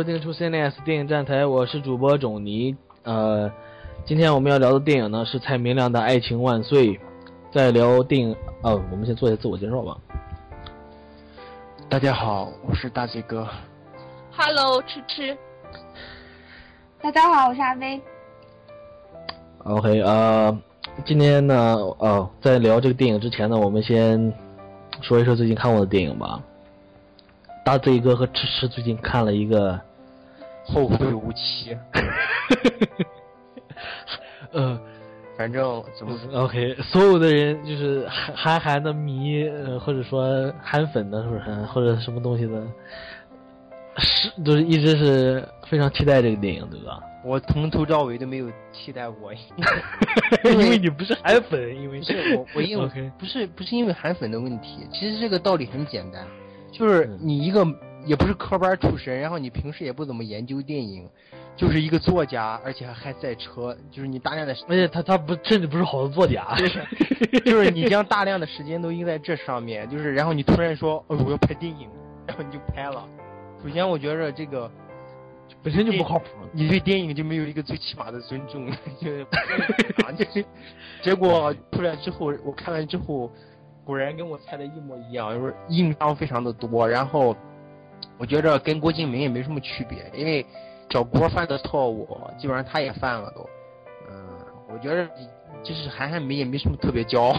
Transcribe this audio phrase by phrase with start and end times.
[0.00, 2.74] 欢迎收听出 CNS 电影站台，我是主播种泥。
[3.02, 3.52] 呃，
[4.06, 6.92] 今天我们要聊的电影呢是蔡明亮的《爱情万岁》。
[7.52, 9.94] 在聊电影，哦，我们先做一下自我介绍吧。
[11.90, 13.46] 大家好，我是大嘴哥。
[14.32, 15.36] Hello，吃吃。
[17.02, 18.00] 大家好，我是阿飞。
[19.64, 20.58] OK，呃，
[21.04, 21.54] 今天呢，
[21.98, 24.32] 哦，在聊这个电影之前呢，我们先
[25.02, 26.42] 说一说最近看过的电影吧。
[27.66, 29.74] 大嘴哥和吃吃最近看了一个
[30.72, 31.74] 《后会无期》
[34.52, 34.80] 呃，
[35.36, 41.54] 反正怎么 OK，所有的人就是韩韩寒的迷，呃，或者说韩粉的，是不是？
[41.66, 42.62] 或者什么东西的，
[43.98, 47.00] 是都是一直是非常期待这个电影，对吧？
[47.22, 49.30] 我从头到尾都没有期待过，
[50.44, 52.86] 因为你不是韩粉，因为 不是我我因为
[53.18, 56.26] 不是不是因为韩粉的问题，其实这个道理很简单，
[56.72, 57.64] 就是嗯你一个
[58.04, 61.08] 也不是科班出身，然后你平时也不怎么研究电影，
[61.56, 66.54] 就是一个作家，而且还还赛车，就是你大量的而且他他不甚至不是好的作家，
[67.44, 71.88] 就是你将大量的时间都用在这上面，就是然后你突然说，哦，我要拍电影，
[72.26, 73.06] 然后你就拍了。
[73.62, 74.70] 首先，我觉着这个
[75.62, 76.26] 本身就不靠谱。
[76.52, 78.70] 你对电影就没有一个最起码的尊重，
[79.00, 79.26] 就是
[80.06, 80.44] 啊，就是
[81.02, 83.30] 结果出来之后，我看完之后，
[83.84, 86.88] 果然跟我猜的一模一样，就是硬伤非常的多。
[86.88, 87.36] 然后
[88.20, 90.44] 我觉着跟郭敬明也没什么区别，因为
[90.90, 92.06] 小郭犯的错误，
[92.38, 93.40] 基本上他也犯了都。
[94.10, 94.14] 嗯，
[94.70, 95.08] 我觉着
[95.62, 97.36] 就是韩寒没也没什么特别骄傲，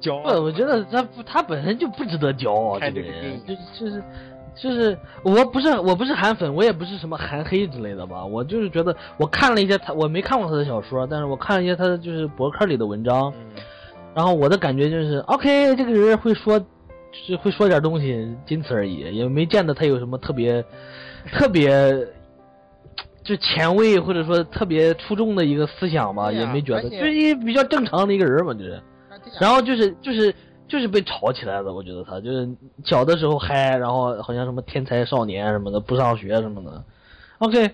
[0.00, 0.40] 骄不，傲。
[0.40, 2.78] 我觉得他不，他本身就不值得骄傲。
[2.78, 4.02] 看这个人这个电影就就是
[4.56, 8.24] 就是，我不是我不是韩粉，我也不是什么韩黑之类的吧。
[8.24, 13.62] 我就是觉得，我看了一些他，我没看过他的小说，但是我看了一些他的就是博客里的文章，嗯，
[14.14, 16.58] 然后我的感觉就是，OK，这个人会说，
[17.22, 20.64] 就是会说点东西，仅此而已，也没见得他有什么特别
[21.32, 22.06] 特别。
[23.22, 28.78] 就前卫或者说特别出众的一个思想吧，也没觉得，就是一比较正常的一个人嘛，就是。
[29.40, 30.34] 然后就是就是
[30.68, 32.46] 就是被炒起来的，我觉得他就是
[32.84, 36.84] 小的时候嗨，然后好像什么天才少年什么的，不上学什么的
[37.38, 37.70] ，OK，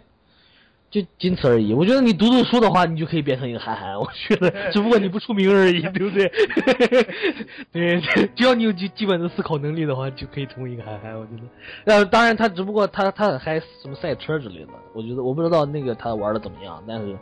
[0.91, 1.73] 就仅此而已。
[1.73, 6.29] 我觉得你读读书的话，你就可以变成一个韩寒，我觉得， 只不过你不出名而已， 对不对？
[7.73, 8.01] 对，
[8.35, 11.15] 只要你有基基本的思考能力的话，就可以成为一个韩寒。
[11.19, 11.33] 我觉
[11.87, 17.17] 得，呃，当然他只不过他他很嗨什么赛车之类的，我觉得我不知道那个他玩的怎么样，但是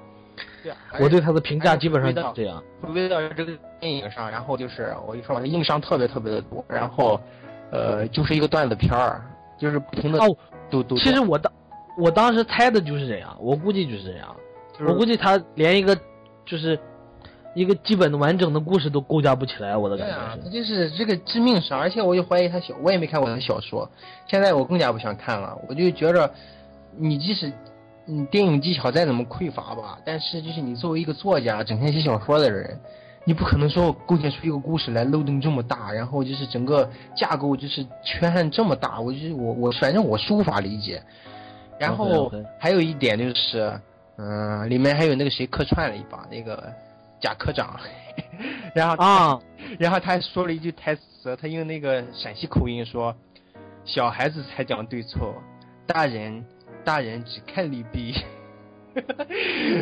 [0.63, 2.63] 对啊我对他的评价基本上就是这样。
[2.81, 7.21] 回归到这个电影上，然后就是我一说嘛，硬伤特别特别的多，然后，
[7.71, 9.21] 呃，就是一个段子片儿，
[9.61, 10.37] 就是不同的哦
[10.71, 10.97] 都都。
[10.97, 11.53] 其实我当
[11.99, 14.35] 我当时猜的就是这样，我估计就是这样。
[14.73, 15.99] 就是我估计他连一个
[16.47, 16.79] 就是
[17.55, 20.45] 一个基本的完整的故事都构架不起来，我的感对啊，觉是。
[20.45, 23.91] 他就是这个致命伤，而且我就怀疑他小，我也没看过他小说，
[24.29, 26.31] 现在我更加不想看了，我就觉着，
[26.97, 27.53] 你即使
[28.07, 32.79] 你电影技巧再怎么匮乏吧，但是就是你作为一个作家，整天写小说的人。
[33.25, 41.03] 你不可能说我构建出一个故事来漏洞这么大，然后就是整个架构就是缺憾这么大，我就是我我反正我是无法理解。
[41.79, 43.81] 然后还有一点就是，
[44.17, 46.73] 嗯、里面还有那个谁客串了一把那个
[47.21, 47.79] 贾科长，
[48.75, 49.41] 然后啊，
[49.79, 53.15] 然后他还说了一句台词，他用那个陕西口音说
[53.85, 55.35] ：“小孩子才讲对错，
[55.87, 56.45] 大人
[56.85, 58.15] 大人只看利弊。”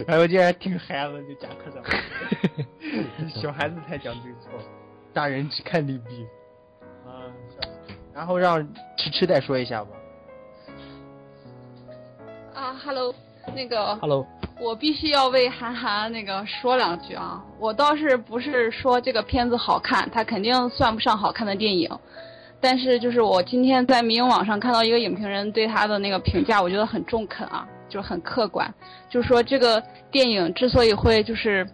[0.09, 1.83] 哎，我觉得还挺嗨的，就贾科长，
[3.41, 4.51] 小孩子才讲对错，
[5.15, 6.27] 大人只看利弊。
[7.07, 7.25] 啊，
[8.13, 8.63] 然后让
[8.99, 9.91] 吃吃再说一下吧。
[12.57, 13.15] 啊，Hello，
[13.55, 14.27] 那个 Hello，
[14.59, 17.45] 我必须要为韩寒那个说两句啊。
[17.61, 21.91] 我倒是不是说这个片子好看，它肯定算不上好看的电影，
[22.59, 28.73] 但是就是我今天在民营网上看到一个影评人对他的那个评价，我觉得很中肯啊，就是很客观，
[29.11, 31.69] 就是说这个电影之所以会就是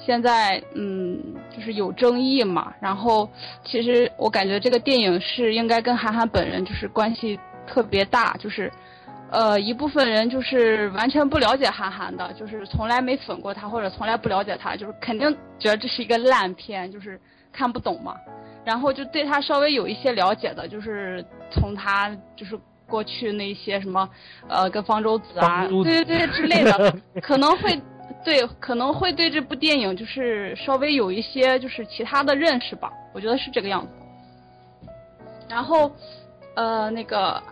[0.00, 1.22] 现在嗯
[1.56, 3.30] 就是有争议嘛，然后
[3.64, 7.38] 其实我感觉这个电影是应该跟韩寒本人就是关系
[7.68, 8.68] 特别大，就是。
[9.30, 17.20] 呃，一部分人就是完全不了解韩寒的，就是从来没粉过他，或者从来不了解他，就是肯定觉得这是一个烂片，就是
[17.52, 18.16] 看不懂嘛。
[18.64, 24.08] 然后就对他稍微有一些了解的，就是从他就是过去那些什么，
[24.48, 27.78] 呃，跟方舟子啊，子对对对之类的， 可能会
[28.24, 34.88] 对可能会对这部电影就是稍微有一些就是其他的认识吧，我觉得是这个样子。
[35.50, 35.90] 然后，
[36.54, 37.42] 呃，那个。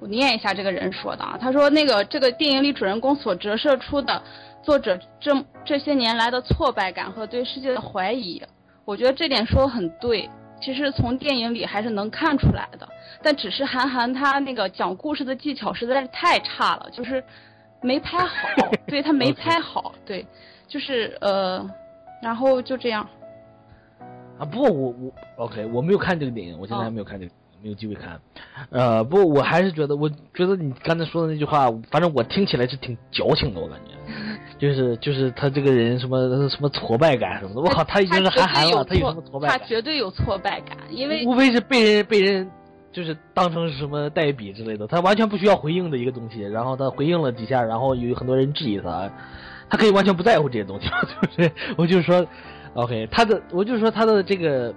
[0.00, 4.22] 我念一下这个人说的啊，他说那个这个电影里主人公所折射出的
[4.62, 8.42] 作者这这些年来的挫败感和对世界的怀疑，
[8.84, 10.28] 我觉得这点说的很对，
[10.60, 12.88] 其实从电影里还是能看出来的，
[13.22, 17.22] 但只是韩寒他那个讲故事的技巧实在是太差了，就是
[17.80, 20.26] 没拍好， 对他没拍好，对，
[20.66, 21.68] 就是呃，
[22.22, 23.08] 然后就这样。
[24.38, 27.32] 啊，不过我我 OK，我没有看这个电影，我现在还没有看这个，
[27.62, 28.20] 没有机会看。
[28.70, 33.92] 呃，不过我还是觉得，我觉得你刚才说的那句话，反正我听起来是挺矫情的，我感觉，
[34.58, 39.58] 就是就是他这个人什么什么挫败感什么的，我靠，他已经是韩寒了，他有什么挫败感？
[39.58, 42.50] 他绝对有挫败感，因为无非是被人被人
[42.92, 49.10] 就是当成是什么代笔之类的，他完全不需要回应的一个东西，然后他回应了几下，然后有很多人质疑他，
[49.68, 51.52] 他可以完全不在乎这些东西，对不对？
[51.76, 52.26] 我就说。
[52.74, 54.72] OK，他的我就说他的这个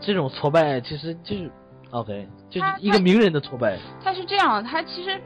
[0.00, 1.50] 这种挫败，其实就是
[1.90, 3.78] OK，就是一个名人的挫败。
[4.02, 5.20] 他是这样，他其实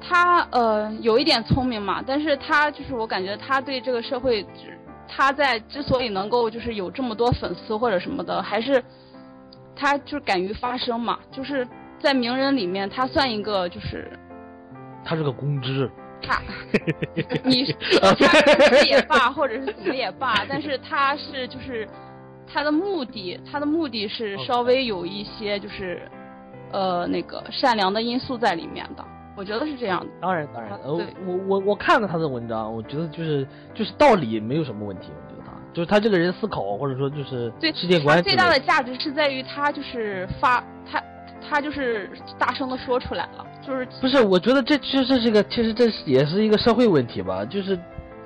[0.00, 4.46] 他呃有一点聪明嘛，但是他就是我感觉他对这个社会，
[5.08, 8.82] 他在之所以能够就是有这么多粉丝或者什么的，还是
[9.74, 11.66] 他就是敢于发声嘛，就是
[11.98, 14.10] 在名人里面他算一个就是
[15.04, 15.90] 他是个公知。
[16.26, 16.40] 他，
[17.44, 17.66] 你
[18.00, 21.86] 他公知也罢，或者是怎么也罢，但是他是就是
[22.46, 26.08] 他的目的，他的目的是稍微有一些就是
[26.72, 29.04] 呃那个善良的因素在里面的，
[29.36, 30.06] 我觉得是这样的。
[30.20, 41.02] 当然当然，呃我我我看了他的文章，我觉得就是就是道理没有什么问题，我觉得他就是他这个人思考或者说就是对世界观最大的价值是在于他就是发他
[41.46, 43.46] 他就是大声的说出来了。
[43.66, 44.22] 就是不是？
[44.22, 47.42] 我觉得这其实这是个，其实这也是一个社会问题吧。
[47.46, 47.74] 就是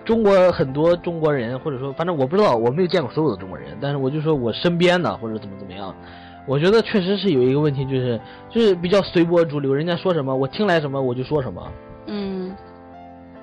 [0.09, 5.95] 中国很多中国人，或者说，反正我不知道，我没有见过所有的中国人，但是我就说我身边的或者怎么怎么样，
[6.47, 8.19] 我觉得确实是有一个问题，就是
[8.49, 11.63] 就是比较随波逐流，人家说什么我听来什么我就说什么。
[12.07, 12.57] 嗯。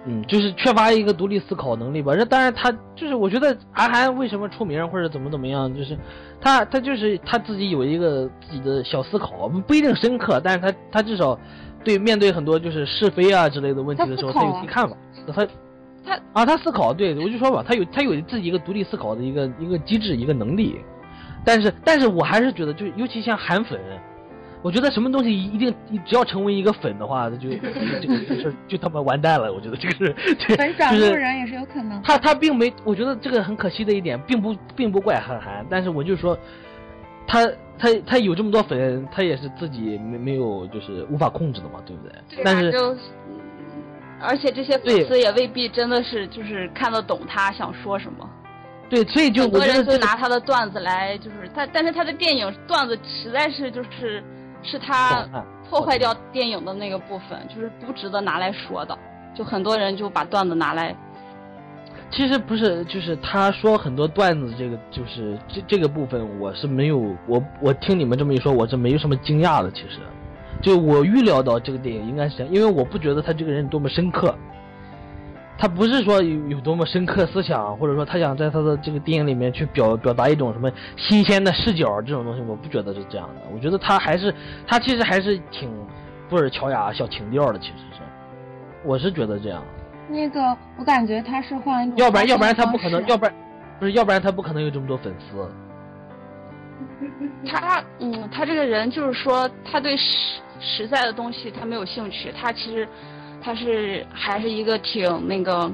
[0.08, 2.16] 嗯，就是缺乏一个独立思考能力吧。
[2.16, 5.96] 这当然，他就是我觉得韩寒为什么出名或者怎么怎么样，就是
[6.42, 11.38] 他他就是他自己有一个自己的小思考，不一定深刻，但是他他至少。
[11.84, 14.98] 对，面对很多就是是非啊之类的问题的时候，他有自己看法。
[15.28, 15.46] 他
[16.06, 20.80] 他啊，他思考，对我就说吧，他有他有自己一个独立思考的一个一个机制，一个能力。
[21.44, 23.80] 但是，但是我还是觉得，就尤其像韩粉，
[24.62, 25.74] 我觉得什么东西一定
[26.06, 29.54] 只要成为一个粉的话，那就这个事就他妈完蛋了。
[29.54, 32.02] 我觉得这个是粉转路人也是有可能。
[32.02, 36.38] 他他并没，我觉得这个很可惜的一点，并不并不怪韩寒，但是我就说
[37.28, 37.50] 他。
[37.78, 42.12] 他他有这么多粉，他也是自己没没有就是无法控制的嘛，对不对？
[42.30, 42.96] 对但是就，
[44.22, 48.30] 而且这些粉丝也未必真的是就是看得懂他想说什么。
[48.90, 54.24] 对，所以就很多人就拿他的段子来，就是他，但是他的电影段子实在是就是
[54.62, 55.28] 是他
[55.70, 58.98] 破坏掉电影的那个部分，就是不值得拿来说的。
[59.36, 60.96] 就很多人就把段子拿来。
[62.12, 69.72] 其实不是，就是他说很多段子，这个就是这这个部分，我是没有我我听你们这么一说，我是没有什么惊讶的。
[69.72, 70.00] 其实，
[70.62, 74.34] 就我预料到这个电影应该是这样，因为我不觉得他这个人多么深刻，
[75.58, 83.42] 他不是说有有多么深刻思想，或者说他想在他的这个电影里面去表表达一种什么新鲜的视角这种东西，我不觉得是这样的。
[83.54, 84.34] 我觉得他还是
[84.66, 85.70] 他其实还是挺
[86.30, 88.02] 布尔乔亚小情调的，其实是，
[88.84, 89.64] 我是觉得这样。
[90.10, 93.34] 那个，我感觉他是换一种，要不然要不然他不可能，要不然
[93.80, 95.50] 不是要不然他不可能有这么多粉丝。
[97.48, 99.96] 他嗯，他这个人就是说，他对
[100.60, 102.88] 实实在的东西他没有兴趣，他其实
[103.42, 105.72] 他是还是一个挺那个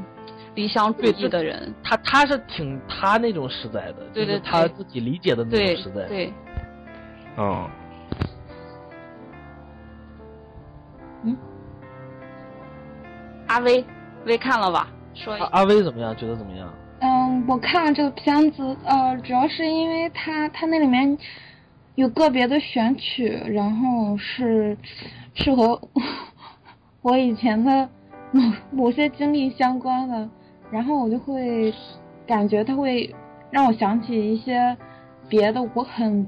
[0.56, 1.74] 理想主义的人。
[1.84, 6.06] 他他是挺他那种实在的，对对，他自己理解的那种实在。
[6.08, 6.34] 对。
[7.38, 7.70] 嗯。
[11.24, 11.38] 嗯。
[13.48, 13.84] 阿威。
[14.26, 14.88] 威看了吧？
[15.16, 16.16] 说阿威怎么样？
[16.16, 16.72] 觉得怎么样？
[17.00, 21.18] 嗯，我看了这个片子，呃，主要是因为他他那里面
[21.96, 24.78] 有个别的选曲，然后是
[25.34, 25.82] 是和
[27.02, 27.90] 我以前的
[28.32, 30.30] 某某些经历相关的，
[30.72, 31.74] 然后我就会
[32.26, 33.14] 感觉它会
[33.50, 34.78] 让我想起一些
[35.28, 36.28] 别的我很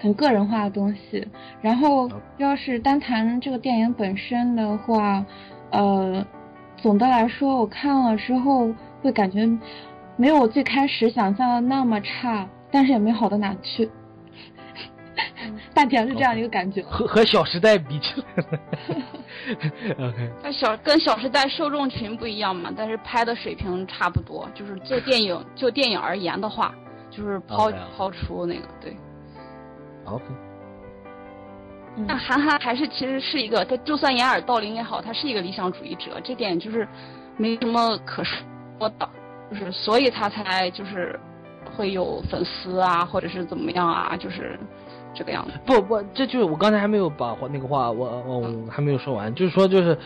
[0.00, 1.26] 很个人化的东西。
[1.60, 5.24] 然后要是单谈这个电影本身的话，
[5.70, 6.26] 呃。
[6.82, 9.46] 总的来说，我看了之后会感觉
[10.16, 13.90] 没有我最开始想象的那么差，但是也没好到哪去。
[15.88, 16.82] 是这样一个感觉。
[16.82, 18.58] 和和《小时代》比起来，
[20.06, 20.30] OK。
[20.42, 24.48] 那小跟《小时代》受众群不一样嘛，但是拍的水平差不多。
[24.54, 26.74] 就是就电影 就电影而言的话，
[27.10, 28.96] 就是抛抛出那个对。
[30.04, 30.24] OK。
[32.06, 36.86] 那韩寒还是其实是一个，他就算掩耳盗铃也好，他是一个理想主义者，这点就是
[37.36, 39.08] 没什么可说的，
[39.50, 41.18] 就是所以他才就是
[41.76, 44.58] 会有粉丝啊，或者是怎么样啊，就是
[45.14, 45.52] 这个样子。
[45.64, 49.96] 不不，这就是我刚才还没有把话那个话我我我还没有说完，就是说就是。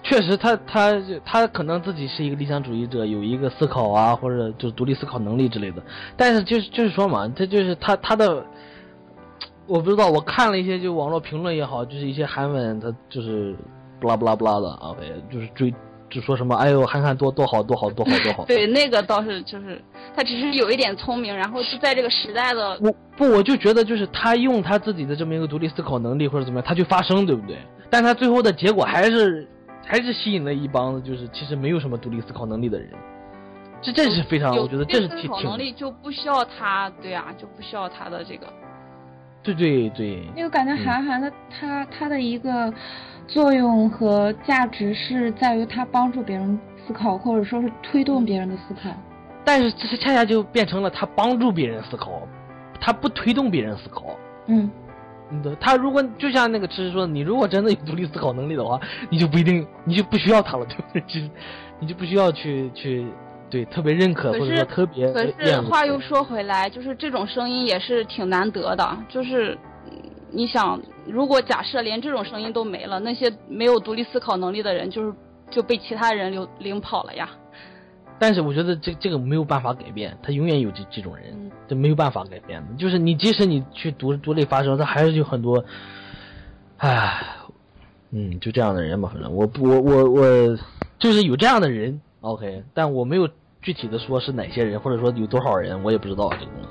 [0.00, 0.92] 确实他，他
[1.24, 5.82] 他可能自己是一个理想主义者，有一个思考啊，或者就是独立思考能力之类的。
[6.16, 8.46] 但是就是就是说嘛，他就是他他的，
[9.66, 13.56] 我不知道，我看了一些就网络评论也好，就是一些韩文，他就是
[13.98, 14.94] 不拉不拉不拉的啊，
[15.28, 15.74] 就是追
[16.10, 18.44] 就说什么，哎呦，憨憨多多好多好多好多好。
[18.48, 19.82] 对，那个倒是就是
[20.14, 22.78] 他只是有一点聪明，然后就在这个时代的。
[22.80, 27.58] 我不，我就觉得就是他用他自己的这么一个独立思考能力或者怎么样，他去发声，对不对？
[27.90, 29.48] 但他最后的结果还是。
[29.90, 32.90] 还是吸引了一帮子，就是其实没有什么独立思考能力的人，
[33.80, 38.46] 这这是非常，我觉得这是挺思考能力就不需要他，对啊，就不需要他的这个。
[39.54, 40.22] 对对对。
[40.36, 42.72] 因为感觉韩寒的他他的一个
[43.26, 48.90] 作用和价值是在于他帮助别人思考，或者说是推动别人的思考。
[49.44, 52.22] 但是这恰恰就变成了他帮助别人思考，
[52.80, 54.04] 他不推动别人思考。
[54.46, 54.70] 嗯。
[55.60, 61.02] 他如果就像那个吃说，你如果真的有独立思考能力的话，你就不一定，你就不需要他了，对不对？
[61.02, 61.20] 就
[61.78, 63.06] 你就不需要去去
[63.50, 65.10] 对特别认可或者说特别。
[65.12, 68.98] 可是话又说回来，就是这种声音也是挺难得的。
[69.08, 69.56] 就是
[70.30, 75.14] 你想，如果假设连这种声音都没了，那些没有独立思考能力的人，就是
[75.50, 77.28] 就被其他人领领跑了呀。
[78.20, 82.74] 但是我觉得这这个没有办法改变，他永远有这这种人，这没有办法改变的。
[82.76, 85.64] 就是你即使你去独独立发声，他还是有很多，
[86.78, 87.22] 唉，
[88.10, 89.08] 嗯，就这样的人吧。
[89.12, 90.58] 反正我我我我
[90.98, 93.28] 就是有这样的人，OK，但我没有
[93.60, 96.68] 具体的说是哪些人，或者说有多少人，我也不知道这个东西。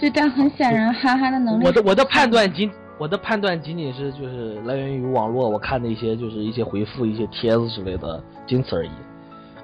[0.00, 8.90] 对，但很显然，憨憨的能力，我的我的判断仅我的判断仅仅是就是来源于网络，我看的一些就是一些回复、一些帖子之类的，仅此而已。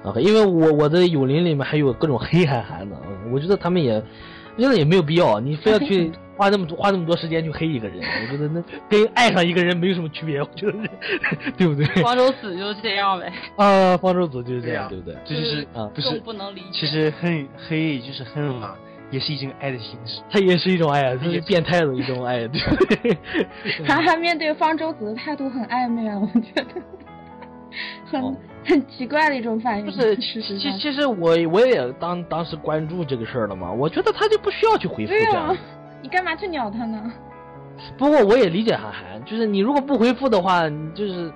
[0.01, 2.95] 啊，因为我我的友邻里面还有各种黑憨憨的，
[3.33, 4.01] 我觉得他们也，
[4.57, 10.73] 真的也没有必要，你非要去 花那么多花那么多时间去黑一个人，我觉得那跟爱上一个人没有什么区别，我觉得，
[11.57, 11.85] 对不对？
[12.01, 13.31] 方舟子就是这样呗。
[13.57, 15.17] 啊，方舟子就是这样，对不对？
[15.25, 16.67] 这就是啊，不是不能理解。
[16.71, 18.75] 其实恨黑就是恨嘛，
[19.11, 20.21] 也是一种爱的形式。
[20.31, 23.17] 他也是一种爱，他是变态的一种爱，对不对？
[23.85, 26.81] 韩寒面对方舟子的态度很暧昧啊，我觉得，
[28.05, 28.37] 很。
[28.65, 29.85] 很奇怪的一种反应。
[29.85, 33.71] 不是， 其实其实我我也当当时关注这个事儿了嘛。
[33.71, 35.55] 我觉得他就不需要去回复这样。
[36.01, 37.11] 你干嘛去鸟他呢？
[37.97, 41.31] 不过我也理解韩寒，就是你如果不回复的话，就是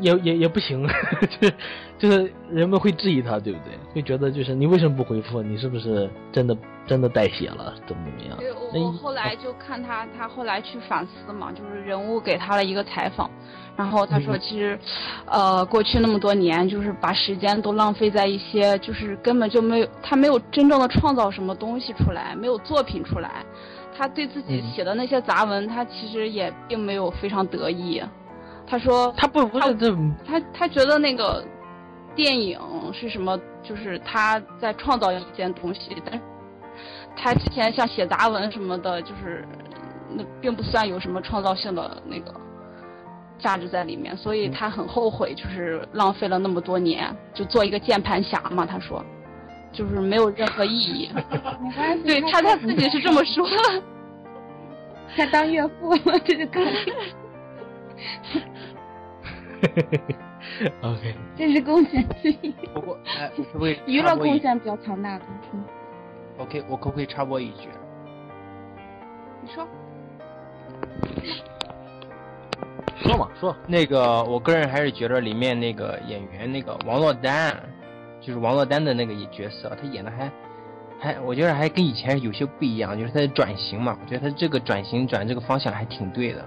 [0.00, 0.86] 也也也不行，
[1.40, 1.54] 就是
[1.98, 3.76] 就是人们会质疑他，对不对？
[3.92, 5.42] 会觉得就是你为什么不回复？
[5.42, 7.74] 你是不是真的真的带血了？
[7.86, 8.38] 怎么怎么样？
[8.38, 13.28] 对，我我后来就看他，他后来去反思嘛，就是人物给他了一个采访。
[13.76, 14.78] 然后他说，其实，
[15.26, 23.44] 呃，过去那么多年，就是把时间都浪费在一些，就是根本就没有他没有真正的创造什么东西出来，没有作品出来。
[23.96, 28.02] 他对自己写的那些杂文，他其实也并没有非常得意。
[28.66, 31.44] 他说，他不不是这，他他觉得那个
[32.18, 32.58] 电影
[32.92, 36.20] 是什么，就是他在创造一件东西，但
[37.16, 39.46] 他之前像写杂文什么的，就是
[40.10, 42.34] 那并不算有什么创造性的那个。
[43.38, 48.66] 价值在里面，所以他很后悔，就是浪费了那么多年，就做一个键盘侠嘛。
[48.66, 49.00] 他说，
[49.70, 51.08] 就是没有任何意义。
[51.14, 53.46] 没关系，对他他自己是这么说。
[55.16, 56.66] 他当岳父了，这就可以。
[60.82, 61.14] OK。
[61.36, 62.50] 这是贡献之一。
[62.74, 63.78] 不过，哎，可不可以？
[63.86, 65.24] 娱乐贡献比较强大的。
[66.38, 67.68] OK，我可不可以插播一句？
[69.42, 69.66] 你说。
[73.00, 77.56] 说嘛说，那个我个人还是觉得里面那个演员那个王珞丹，
[78.20, 80.30] 就是王珞丹的那个角色，她演的还
[80.98, 86.44] 还，我觉得还跟以前有些不一样，就是她的转型嘛，我觉得她这个转型转这个方向还挺对的，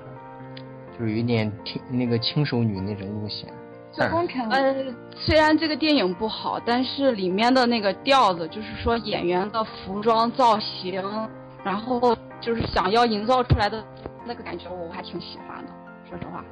[0.98, 3.48] 就是有点挺那个轻熟女那种路线。
[4.50, 4.74] 呃，
[5.14, 11.02] 虽然这个电影不好，但是里面的那个调子，就是说演员的服装造型，
[11.64, 13.84] 然后就是想要营造出来的
[14.26, 15.72] 那个感觉，我还挺喜欢的。
[16.10, 16.44] 说实话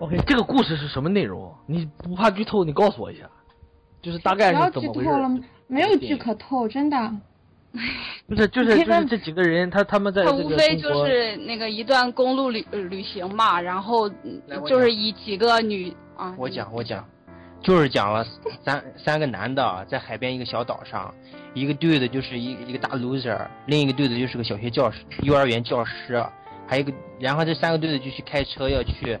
[0.00, 1.52] ，OK，这个故事是什么内容？
[1.66, 2.62] 你不怕剧透？
[2.62, 3.28] 你告诉我一下，
[4.00, 5.42] 就是大概是怎么回事？
[5.66, 6.96] 没有剧可透，真的。
[8.28, 14.08] 不是，就是就是这几个人，他他们在他无非就是那个一段公路旅旅行嘛，然后
[14.66, 16.34] 就是以几个女啊。
[16.36, 17.04] 我讲我讲，
[17.62, 18.24] 就是讲了
[18.64, 21.14] 三三个男的在海边一个小岛上，
[21.54, 26.24] 一个队的就是一一个大 loser，另一个队的就是个小学教师，幼儿园教师。
[26.64, 29.18] 还有一个，然后这三个队的就去开车要去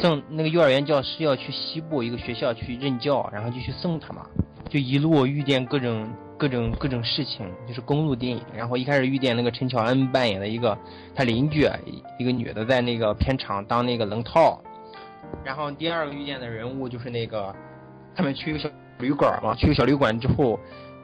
[0.00, 4.26] 送那个幼儿园教师要去西部一个学校去任教，然后就去送他嘛，
[4.68, 8.42] 就一路遇见各种各种各种事情，就是公路电影。
[8.56, 10.78] 然后一开始遇见那个陈乔恩扮演的一个
[11.14, 11.68] 他邻居，
[12.18, 14.62] 一个女的在那个片场当那个龙套。
[15.44, 17.54] 然后第二个遇见的人物就是那个，
[18.14, 20.58] 他们去一个小旅馆嘛，去个小旅馆之后，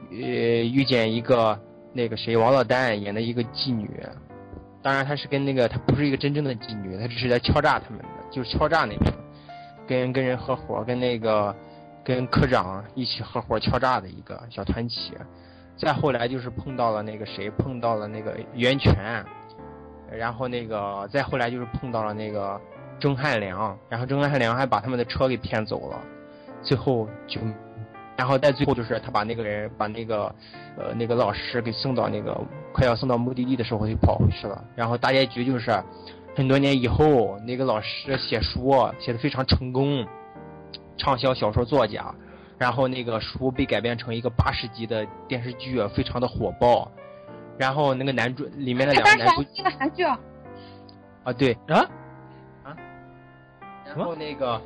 [0.09, 1.59] 呃，遇见一个
[1.93, 3.89] 那个谁王珞丹演的一个妓女。
[4.81, 9.13] 当然，她是跟那个她不是一个真正的妓女，她只是在敲诈他们的，就是敲诈那个，
[9.87, 11.55] 跟跟人合伙，跟那个
[12.05, 15.11] 跟科长一起合伙敲诈的一个小团体。
[15.75, 19.25] 再后来就是碰到了那个谁，碰到了那个袁泉，
[20.09, 22.57] 然后那个再后来就是碰到了那个
[22.97, 25.99] 钟汉良，然后钟汉良还把他们的车给骗走了，
[26.61, 27.41] 最后就，
[28.15, 30.33] 然后在最后就是他把那个人把那个
[30.77, 32.39] 呃那个老师给送到那个
[32.71, 35.71] 快要送到目的地的时候就跑回去了，然后大结局就是
[36.37, 40.07] 很多年以后那个老师写书写的非常成功，
[40.97, 42.13] 畅销小说作家。
[42.57, 46.89] 然后那个书被改编成一个八十集的电视剧，非常的火爆。
[47.57, 50.17] 然后那个男主里面的两个男主，一个韩剧啊，
[51.25, 51.85] 啊对啊
[52.63, 52.77] 啊，
[53.85, 54.61] 然后那个，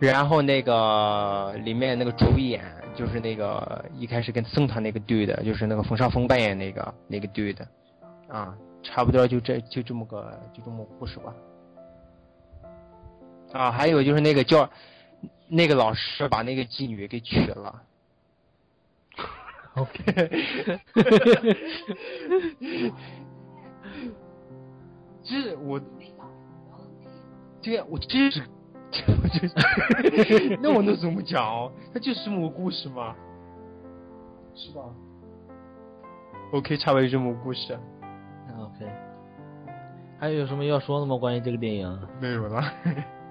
[0.00, 2.64] 然后那个里面那个主演
[2.96, 7.64] 就是那个一开始跟宋他那个对的，就是那个冯绍峰扮演那个那个对的，
[8.26, 11.32] 啊，差不多就这就这么个就这么故事吧。
[13.52, 14.68] 啊，还有就是那个叫。
[15.48, 17.82] 那个老师把那个妓女给娶了。
[19.74, 20.40] OK，
[25.24, 25.80] 这我，
[27.62, 28.42] 对呀，我这是，
[29.06, 29.48] 我就，
[30.62, 31.72] 那我能怎么讲哦？
[31.92, 33.16] 它就是这么个故事吗？
[34.54, 34.82] 是吧
[36.52, 37.76] ？OK，差不多就这么个故事。
[38.56, 38.86] OK，
[40.20, 41.16] 还有什么要说的吗？
[41.16, 42.08] 关于这个电影？
[42.20, 42.62] 没有了。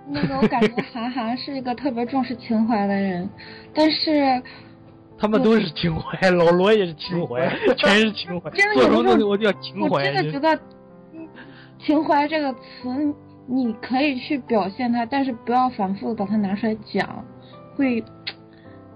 [0.08, 3.30] 那个我感觉韩寒是一个特别重视情怀的人，
[3.74, 4.42] 但是
[5.18, 8.50] 他们都是情怀，老罗也是情怀，全是情怀。
[8.56, 9.88] 真的有的时候我就要情怀。
[9.88, 10.60] 我真的觉得，
[11.80, 12.60] 情怀这个词
[13.48, 17.26] 你可以去表现它，但是不要反复的把它拿出来讲，
[17.76, 18.04] 会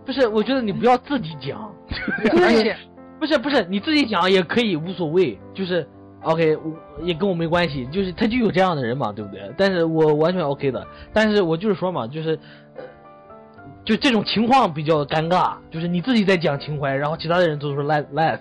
[0.06, 0.28] 不是？
[0.28, 1.74] 我觉得你不要自己讲，
[2.42, 2.76] 而且
[3.20, 5.88] 不是不是你自己讲也可以无所谓，就是。
[6.28, 6.58] OK，
[7.04, 9.50] 也跟我没关系，就是他就有这样的人嘛，对不对？
[9.56, 12.38] 但是我完全 OK 的，但是我就是说嘛，就是，
[13.88, 18.38] 就这种情况比较尴尬，就是你自己在讲情怀，然后其他的人都说烂烂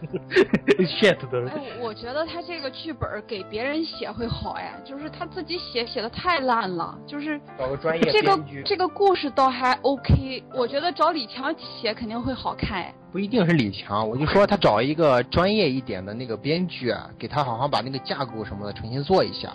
[0.81, 1.47] ，shit 的。
[1.55, 12.93] 哎，我觉得他这个剧本给别人写会好哎，就是他自己写写的太烂了，就是找个专业这个这个故事倒还 OK，我觉得找李强写肯定会好看哎。
[13.13, 19.53] 不一定是李强，我就说他找一个专业一点的那个编剧啊，给他好好把那个架构什么的重新做一下，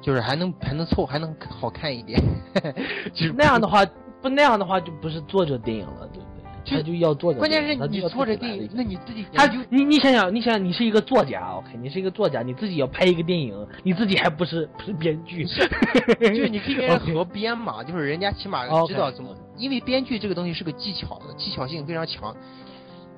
[0.00, 2.22] 就是还能还能凑还能好看一点。
[3.12, 3.84] 就是那样的话，
[4.28, 6.76] 不那样的话就不是作者电影了，对不对？
[6.78, 7.38] 他就要作者。
[7.38, 15.44] 关键是你作者电影，那你自己他就你你想想，你想想，你是一个作家，OK，你是一个作家，你自己要拍一个电影，你自己还不是不 是编剧，
[16.18, 22.34] 就是你可以跟人合编嘛，就是人家起码知道怎么，因为编剧这个东西是个技巧的，技巧性非常强。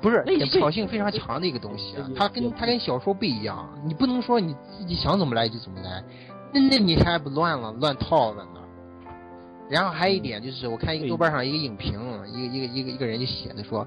[0.01, 6.05] 不是，技巧性非常强的一个东西，啊它跟它跟小说不一样，你不能说你自己想怎么来就怎么来，
[6.53, 8.61] 那那你还不乱了，乱套了呢。
[9.71, 13.87] 然后还有一点就是，我看一个豆瓣上一个影评，一个一个一个一个人就写的说，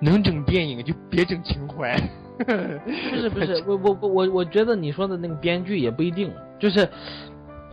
[0.00, 1.96] 能整电影就别整情怀。
[2.38, 6.88] 不是不是，我我我我我觉得你说的那个编剧也不一定，就是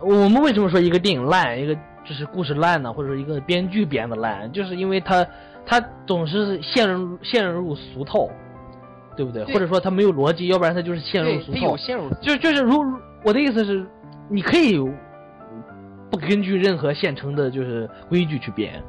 [0.00, 5.26] 我们为什么说一个电影烂，一个就是故事烂呢，或者说一个编剧编的烂，就是因为他。
[5.66, 8.28] 他总是陷入陷入俗套，
[9.16, 9.42] 对不对？
[9.46, 11.74] 或者说他没有逻辑，要不然他就是陷入俗套。
[11.74, 12.84] 陷入就就是如
[13.24, 13.82] 我的意思是，
[14.28, 14.78] 你可以
[16.16, 18.82] 不根据任何现成的就是规矩去编，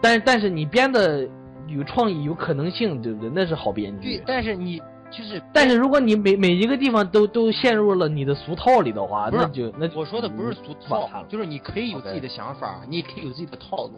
[0.00, 1.28] 但但是你编的
[1.66, 3.30] 有创意、有可能性，对不对？
[3.34, 4.16] 那是好编剧。
[4.18, 4.78] 对，但是你
[5.10, 13.92] 就是，但是如果你每每一个地方都都陷入了你的俗套里的话，那就那我说的不是俗套，就是你可以有自己的想法，你也可以有自己的套路。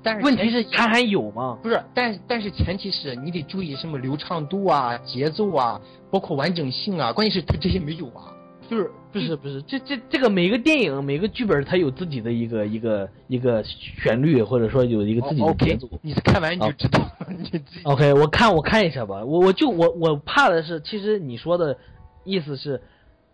[0.00, 1.58] 但是问题是他还有吗？
[1.60, 7.12] 不是，但但是前提是你得注意什么流畅度啊、节奏啊，包括完整性啊。
[7.12, 8.30] 关键是他这些没有啊，
[8.68, 15.88] 就是不是不是，这这这个每个电影每个剧本它有自己的一个一个一个旋律，或者说有一个自己的节奏。
[16.02, 17.00] 你看完你就知道。
[17.84, 19.24] OK，我看我看一下吧。
[19.24, 21.78] 我我就我我怕的是，其实你说的
[22.24, 22.82] 意思是，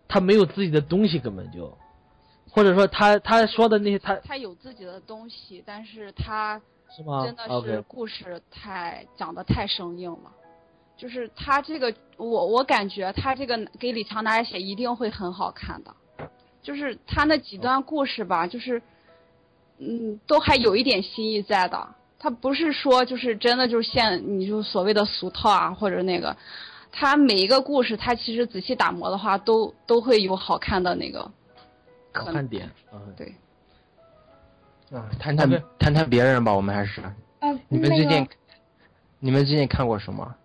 [0.07, 1.77] 他没有自己的东西，根本就。
[2.49, 6.61] 或者说他他说的那些他他有自己的东西，但是他
[6.95, 7.25] 是吗？
[7.25, 10.31] 真的是故事太讲的太生硬了，
[10.97, 15.93] 就是他这个我我感觉他这个给李强拿来写一定会很好看的，
[16.61, 18.81] 就是他那几段故事吧，就是
[19.77, 26.35] 嗯都还有一点新意在的，他不是说就是真的就是现你就所谓的俗套啊，或者那个，
[26.91, 31.29] 他每一个故事，他其实仔细打磨的话，都都会有好看的那个，
[32.13, 33.35] 看点，嗯，对。
[34.91, 37.01] 啊，谈谈谈谈别人吧，我们还是
[37.39, 38.31] 呃，那你们最近个
[39.19, 40.35] 你们最近看过什么？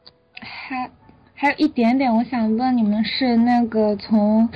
[0.41, 0.91] 还
[1.35, 4.49] 还有一点点，我想问你们是那个从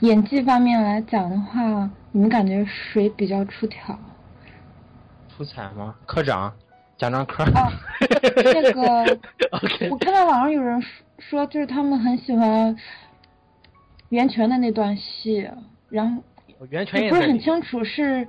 [0.00, 3.98] 演技方面来讲的话，你们感觉谁比较出挑？
[5.28, 5.94] 出彩吗？
[6.06, 6.52] 科长，
[6.96, 7.44] 贾樟柯。
[7.44, 7.70] 啊，
[8.36, 9.18] 那个
[9.90, 12.76] 我看到网上有人说说，就是他们很喜欢
[14.10, 15.48] 袁泉的那段戏，
[15.88, 16.22] 然后
[16.70, 18.26] 袁泉也不是很清楚是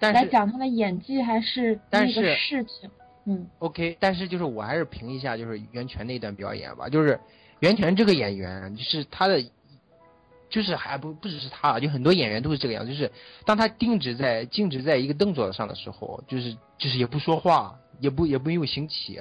[0.00, 2.90] 来讲他的演技还是那个事情。
[3.24, 7.20] 嗯，OK，但是就是我还是评一下就是袁泉那段表演吧，就是
[7.60, 9.40] 袁泉这个演员，就是他的，
[10.50, 13.12] 就是还不不只是他，就很多演员都是这个样，就是
[13.46, 19.20] 当他定止在静止在一个动作上的时候，就是就是也不说话，也不也没有行起，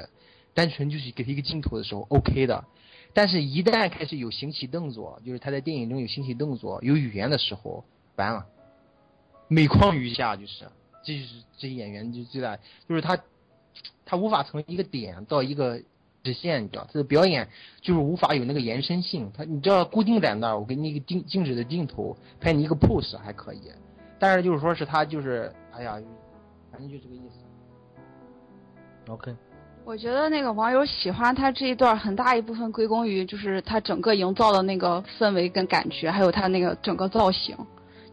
[0.56, 2.66] 单纯就是给他一个镜头的时候 OK 的，
[3.14, 7.86] 但是一旦开始有行起动作，就是他在电影中有行起动作、有语言的时候，
[8.16, 8.48] 完了，
[9.48, 10.66] 每况愈下，就是
[11.06, 12.58] 这就是这些演员就最大，
[12.90, 13.22] 就是他。
[14.06, 15.80] 他无法从一个点到一个
[16.24, 17.48] 直线，你知道，他的表演
[17.82, 19.32] 就是无法有那个延伸性。
[19.36, 23.62] 他你知道固定在那儿，我给你一个静静止的镜头，拍你一个 pose 还可以。
[24.20, 26.00] 但是就是说是他就是，哎呀，
[26.72, 29.12] 反正就这个意思。
[29.12, 29.36] OK，
[29.84, 37.58] 我觉得那个网友喜欢他这一段，很大一部分归功于就是他整个营造的那个氛围跟感觉，还有他那个整个造型。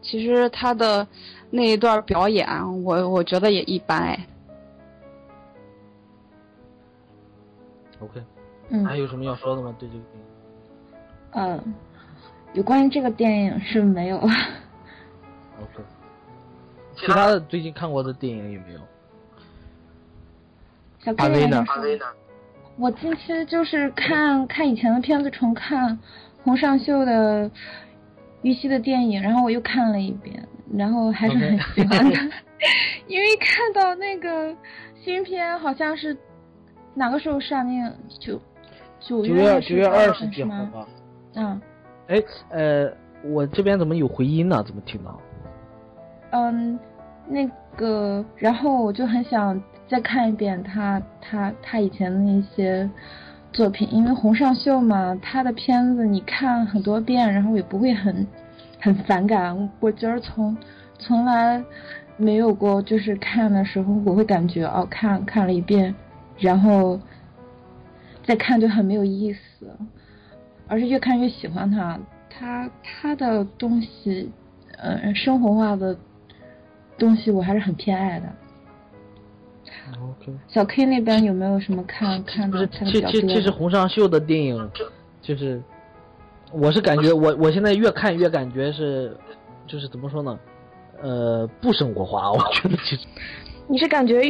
[0.01, 1.07] 其实他的
[1.51, 2.47] 那一段表演，
[2.83, 4.27] 我我觉得也一般哎。
[7.99, 8.23] OK，
[8.69, 9.75] 嗯还有什么要说的吗？
[9.79, 10.25] 对这个电影？
[11.31, 11.73] 嗯，
[12.53, 14.29] 有关于这个电影是没有了。
[15.61, 15.83] OK，
[16.95, 18.79] 其他的最近看过的电影有没有？
[20.99, 22.07] 小阿 K 威呢那个说
[22.77, 25.99] 我近期就是看看以前的片子，重看
[26.43, 27.51] 洪尚秀的
[28.41, 32.15] 玉溪的电影，然后我又看了一遍，然后还是很喜欢的
[33.07, 34.55] 因为看到那个
[35.03, 36.17] 新片好像是
[36.99, 37.89] 哪个时候上映？
[38.19, 38.37] 九
[38.99, 40.49] 九九月九月二十十几号？
[40.65, 40.85] 吧。
[41.35, 41.61] 嗯
[42.07, 42.91] 哎，呃，
[43.23, 44.61] 我这边怎么有回音呢？
[44.67, 45.17] 怎么听到？
[46.31, 46.77] 嗯，
[47.25, 52.89] 那个，然后我就很想再看一遍他他他以前的那些
[53.53, 58.27] 作品，因为洪尚秀嘛，他的片子你看很多遍，然后也不会很
[58.81, 59.69] 很反感。
[59.79, 60.57] 我觉得从
[60.97, 61.63] 从来
[62.17, 65.95] 没有过，就是看的时候我会感觉哦，看看了一遍，
[66.39, 66.99] 然后
[68.23, 69.69] 再看就很没有意思，
[70.67, 71.99] 而是越看越喜欢他。
[72.29, 74.31] 他他的东西，
[74.77, 75.97] 呃，生活化的
[76.97, 78.27] 东西我还是很偏爱的。
[80.01, 83.01] OK，小 K 那边有没有什么看看不是，其？
[83.01, 84.71] 其其实洪尚秀的电影，
[85.21, 85.61] 就是，
[86.53, 89.17] 我是感觉我我现在越看越感觉是，
[89.67, 90.39] 就是怎么说呢？
[91.01, 93.07] 呃，不生活化，我觉得其实，
[93.67, 94.21] 你是感觉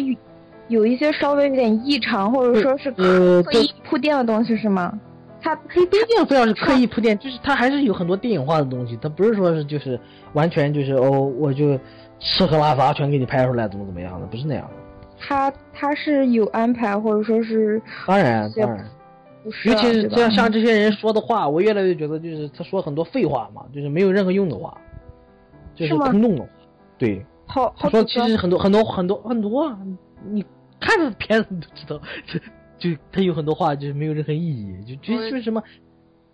[0.69, 4.97] 有有一些稍微有点异常，或者说是呃，刻意铺垫的东西是吗？
[5.41, 9.99] 他不不一定非要是刻意铺垫，就是它还是有很多电影化的东西，它不是说是就是
[10.33, 11.79] 完全就是哦，我就
[12.19, 14.73] 吃喝拉撒全给你拍出来，怎么怎么样的，不是那样的。
[15.17, 18.85] 他他是有安排，或者说是当然当然，
[19.43, 19.73] 不是啊？
[19.73, 24.77] 尤其是对吧这样像这些人说的话，我越来越觉得就是他说很多废话嘛，就是没有任何用的话，
[25.73, 26.49] 就是空洞的话。
[26.97, 29.77] 对，好好他说其实很多很多很多很多啊，
[30.29, 30.43] 你
[30.79, 32.39] 看着片子你就知道， 这
[32.77, 35.61] 就他有很多话就是没有任何意义，就就就是什么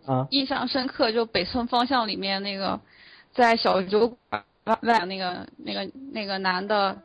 [0.06, 2.80] 啊，印象深刻，就北村方向里面那个，
[3.34, 4.44] 在小酒馆
[4.82, 6.96] 外那个那个那个男的，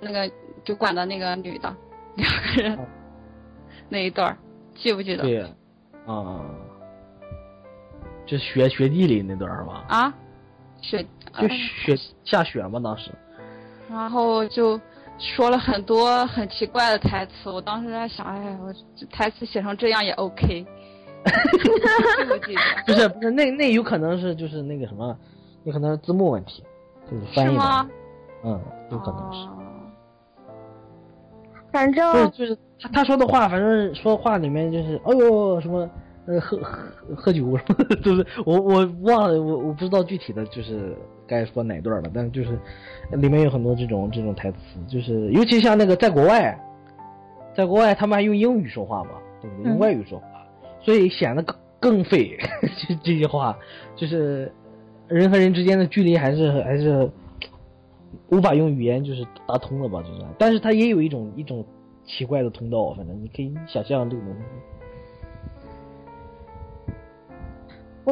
[0.00, 0.30] 那个
[0.64, 1.74] 酒馆的那个女的，
[2.16, 2.86] 两个人哦
[3.88, 4.36] 那一段，
[4.74, 5.22] 记不记得？
[5.22, 5.40] 对，
[6.06, 6.44] 啊，
[8.26, 9.84] 就雪雪地里那段是吧？
[9.88, 10.14] 啊，
[10.82, 13.10] 雪，就呃雪下雪嘛，当时。
[13.88, 14.78] 然后就
[15.18, 20.46] 说了很多很奇怪的台词，我当时在想，哎，我这台词写成这样也 OK，
[21.26, 22.60] 记不记得？
[22.86, 25.16] 不是不是，那那有可能是就是那个什么，
[25.64, 26.62] 有可能是字幕问题，
[27.10, 27.88] 就是翻译吗，
[28.44, 29.46] 嗯，有可能是。
[29.48, 29.58] 哦
[31.70, 35.86] 反正就是他他说的话，反正说话里面就是，哎呦什么，
[36.28, 36.78] 呃喝喝
[37.16, 40.94] 喝酒什么的， 就是我我忘了，我我不知道具体的就是
[41.26, 42.58] 该说哪段了，但是就是
[43.12, 46.56] 里面有很多这种这种台词，就是尤其像那个在国外，
[47.56, 49.10] 在国外他们还用英语说话嘛，
[49.40, 49.70] 对不对？
[49.70, 50.26] 用嗯外语说话，
[50.82, 52.36] 所以显得更更废。
[52.86, 53.58] 这这些话
[53.96, 54.52] 就是
[55.08, 57.10] 人和人之间的距离还是还是
[58.28, 61.64] 无法用语言就是打通的吧，就是，但是它也有一种一种
[62.04, 64.40] 奇怪的通道，反正你可以想象这个东西。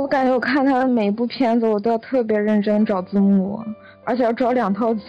[0.01, 3.59] 我感觉我看他的每一部片子，我都要特别认真找字幕，
[4.05, 5.01] 而且要找两套字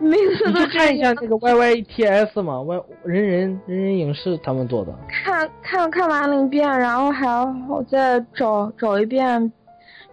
[0.00, 4.94] 幕，每次都看一下那个 Y Y T S 嘛，Y 人人人人影视他们做的。
[5.08, 9.52] 看看看完了一遍，然后还要再找找一遍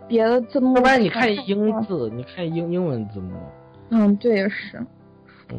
[0.07, 0.75] 别的字幕。
[0.75, 3.33] 要不然你看英字，你看英英文字幕。
[3.91, 4.83] 嗯，对，也是。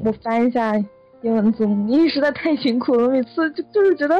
[0.05, 0.75] 我翻一下
[1.23, 4.17] 英文字幕，因为实在太辛苦了，每次就就是觉得，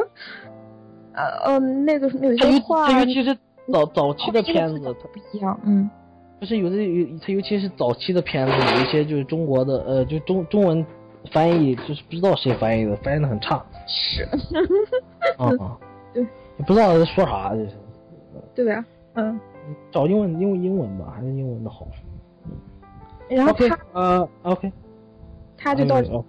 [1.13, 3.37] 呃呃，那个有些话，它尤其是
[3.71, 5.89] 早早期的片子，它不一样，嗯。
[6.39, 10.85] 就是有的有，它尤其是早期的片子，有一些就是中国的，呃，就中中文
[11.31, 13.65] 翻译，就是不知道谁翻译的，翻译的很差。
[13.87, 14.23] 是。
[15.37, 15.77] 啊啊。
[16.13, 16.21] 对。
[16.57, 17.71] 也不知道在说啥，就是。
[18.53, 19.39] 对呀，嗯。
[19.91, 21.87] 找英文，用英文吧，还是英文的好。
[23.27, 24.71] 然后他呃，OK，
[25.57, 26.23] 他就到哦，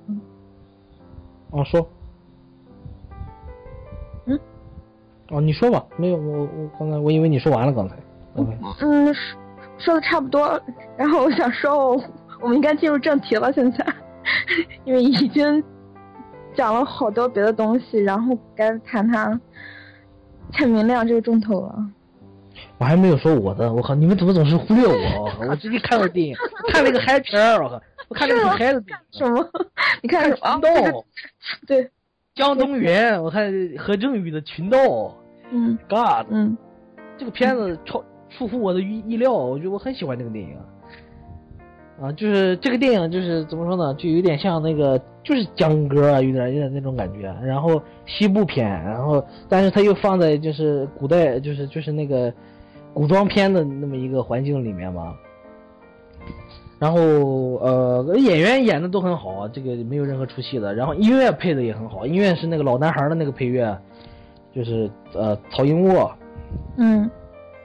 [1.51, 1.87] 哦说，
[5.31, 7.97] 哦你说吧，没有我我刚才我以为你说完了刚才
[8.37, 9.15] 嗯说
[9.79, 10.61] 说的差不多，
[10.97, 12.03] 然后我想说，我
[12.41, 13.87] 我们应该进入正题了，现在，
[14.85, 15.62] 因为已经
[16.55, 19.39] 讲了好多别的东西，然后该谈谈
[20.53, 21.75] 蔡明亮这个重头了。
[22.79, 23.95] 我还没有说我的，我靠！
[23.95, 25.31] 你们怎么总是忽略我？
[25.49, 26.37] 我最近看了电影，
[26.73, 27.81] 看了个嗨片儿，我靠！
[28.09, 29.19] 我看了个嗨的电影。
[29.19, 29.47] 什么？
[30.03, 30.61] 你看群盗？
[31.67, 31.91] 对，
[32.37, 34.79] 江东云，我看何正宇的群盗。
[35.51, 35.77] 嗯。
[35.88, 36.27] God。
[36.31, 36.57] 嗯。
[37.16, 40.55] 这个片子超出乎我的意意料，我觉得我很喜欢这个电影。
[41.99, 43.94] 啊，就是这个电影，就是怎么说呢？
[43.94, 47.35] 就有点像那个，就是江歌啊，有点有点那种感觉。
[47.42, 52.33] 然后西部片，然后但是它又放在就是古代，就是就是那个。
[52.92, 55.14] 古装片的那么一个环境里面嘛，
[56.79, 60.75] 然后呃演员演的都很好，这个没有任何出戏的。
[60.75, 63.77] 然后音乐配的也很好，音乐是那个老男孩的那个配乐，
[64.55, 66.12] 就是呃曹云沃，
[66.77, 67.11] 嗯，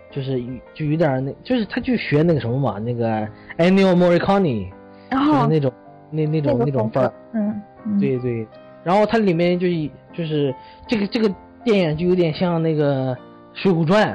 [0.09, 0.41] 就是
[0.73, 4.69] 就有点那，就是他就学那个什么嘛，那个 Ennio Morricone，
[5.09, 5.71] 就是那种
[6.09, 8.47] 那那种那种范儿，嗯，对对。
[8.83, 9.67] 然后它里面就
[10.13, 10.53] 就是
[10.87, 11.29] 这个这个
[11.63, 13.13] 电影就有点像那个
[13.53, 14.07] 《水浒传》。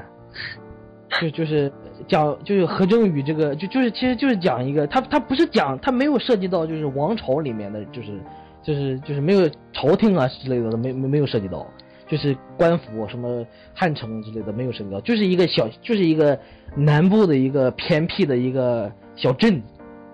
[1.20, 1.72] 就就是
[2.08, 8.20] 讲就是何正宇这个就就是其实就是讲一个他他不是讲他没有涉及到就是王朝里面的就是
[8.62, 11.66] 就是就是没有朝廷啊之类的没没没有涉及到
[12.06, 16.38] 就是官府什么汉城之类的没有涉及到就是一个小就是一个
[16.76, 19.62] 南部的一个偏僻的一个小镇，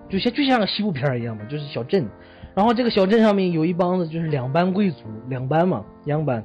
[0.09, 2.07] 就像就像个西部片一样嘛，就是小镇，
[2.55, 6.43] 然后这个小镇上面有一帮子就是两班贵族两班嘛两班，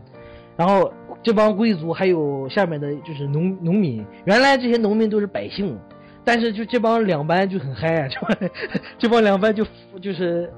[0.56, 0.92] 然后。
[1.22, 5.76] 这帮贵族还有下面的就是农农民，原来这些农民都是百姓，
[6.24, 8.50] 但是就这帮两班就很嗨啊，这帮
[8.98, 9.66] 这帮两班就
[10.00, 10.50] 就是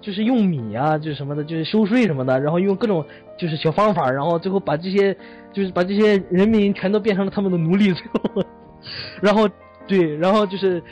[0.00, 3.04] 就是用米啊，就是什么的，就是收税什么的，然后用各种
[3.38, 5.14] 就是小方法，然后最后把这些
[5.52, 8.42] 就是把这些人民全都变成了他们的奴隶，最后，
[9.20, 9.48] 然后
[9.86, 10.82] 对，然后就是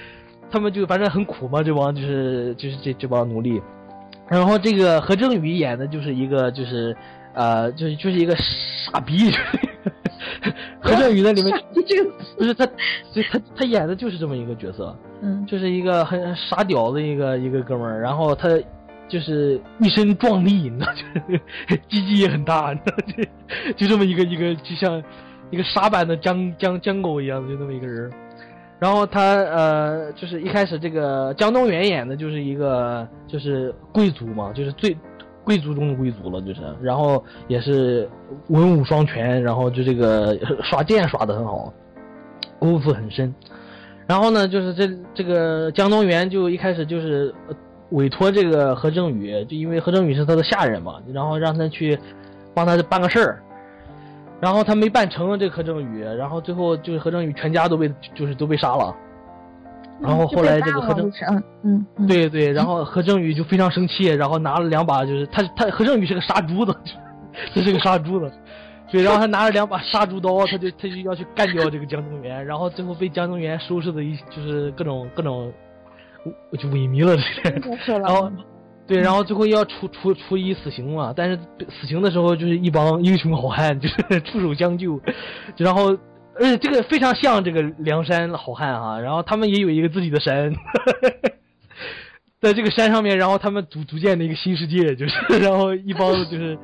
[0.50, 3.60] 他们就反正很苦嘛，这帮就是就是这这帮奴隶，
[4.28, 6.94] 然后这个何正宇演的就是一个就是。
[7.36, 9.30] 呃，就是就是一个傻逼，
[10.80, 11.52] 何振宇在里面，
[11.86, 12.64] 这个不是他，
[13.12, 18.48] 所以他他演的就是这么一个角色，嗯，就是一个很傻屌的一个一个哥们儿，然后他
[19.06, 21.34] 就是一身壮丽，你知道，就
[21.68, 25.02] 是鸡鸡也很大，你知道，就就这么一个一个就像
[25.50, 28.10] 一个傻版的江江江狗一样的，就那么一个人。
[28.78, 34.96] 然后他呃，就是一开始这个江东元演的就是一个就是贵族嘛，就是最。
[35.46, 38.10] 贵族中的贵族了，就是，然后也是
[38.48, 41.72] 文武双全，然后就这个耍剑耍的很好，
[42.58, 43.32] 功夫很深。
[44.08, 47.32] 然后呢，就是这这个江东源就一开始就是
[47.90, 51.96] 委托这个何正宇，就因为何正宇是他的下人嘛，然后让他去
[52.52, 53.40] 帮他办个事儿，
[54.40, 58.92] 然后他没办成这何正宇，然后最后就是何正宇全家都被就是都被杀了。
[59.98, 61.10] 然后后来这个何正，
[61.64, 66.76] 嗯，对对，然后何正宇就非常生气，然后拿了两把，就是他他何正宇是个杀猪的，
[67.54, 68.30] 他是个杀猪的，
[68.92, 75.50] 对，然后他拿了两把杀猪刀，他就他就要去干掉这个江中源，然后最后被江中源收拾的一就是各种各种，
[76.58, 78.30] 就萎靡了这，然后
[78.86, 81.38] 对，然后最后要处处处以死刑嘛，但是
[81.70, 85.00] 死刑的时候就是一帮英雄好汉就是 出手相救，
[85.56, 85.96] 然后。
[86.38, 90.52] 而且这个非常像这个梁山好汉哈，然后他们也有一个自己的山，
[92.40, 96.58] 在这个山上面，然后他们组组建的一个新世界，就是 然后一帮就是，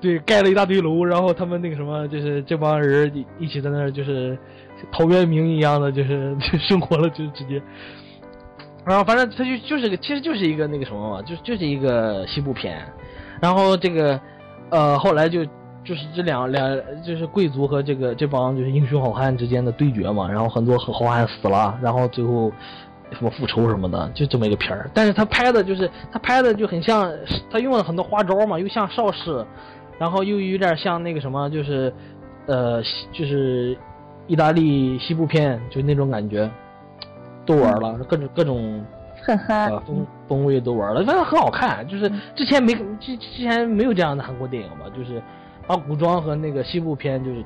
[0.00, 4.38] 对，盖了一大堆楼，然后他们那个什么，就是这帮人一起在那儿就是
[4.92, 7.62] 陶渊明一样的，就是 生活了，就直接，
[8.84, 12.86] 然后反正他就就是个，其实就是一个那个什么嘛，就就是一个西部片，
[13.40, 14.20] 然后这个，
[14.70, 15.44] 呃，后来就
[15.86, 16.68] 就是这两两
[17.02, 22.52] 就是贵族和这个这帮就是英雄好汉之间的对决嘛，然后很多好汉死了，然后最后
[23.12, 24.90] 什么复仇什么的，就这么一个片儿。
[24.92, 27.10] 但是他拍的就是他拍的就很像，
[27.50, 29.46] 他用了很多花招嘛，又像邵氏，
[29.98, 31.92] 然后又有点像那个什么，就是
[32.46, 33.78] 呃，就是
[34.26, 36.50] 意大利西部片，就那种感觉，
[37.46, 38.84] 都玩了，各种各种。
[39.22, 41.84] 很嗨，风风味都玩了，反正很好看。
[41.88, 45.20] 就是之前没之之前没有这样的韩国电影吧，就是
[45.66, 47.44] 把古装和那个西部片就是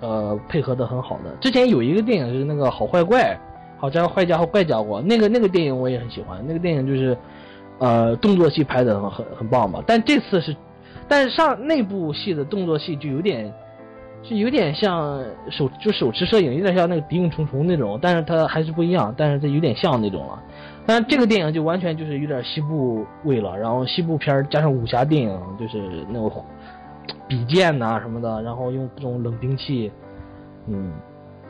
[0.00, 1.34] 呃配合的很好的。
[1.40, 3.38] 之前有一个电影是那个好坏怪，
[3.78, 6.44] 好家伙坏家伙怪家伙，那个那个电影我也很喜欢。
[6.46, 7.16] 那个电影就是
[7.78, 9.82] 呃动作戏拍的很很很棒吧。
[9.86, 10.54] 但这次是，
[11.08, 13.52] 但是上那部戏的动作戏就有点。
[14.20, 20.42] 就有点像手就手持摄影，有点像那个《谍影重重》那种，但是它还是不一样，但是它有点像那种了。
[20.84, 26.44] 但这个电影就完全就是有点西部味了，然后西部片加上武侠电影，就是那种
[27.26, 29.92] 比剑呐什么的，然后用各种冷兵器，
[30.66, 30.92] 嗯，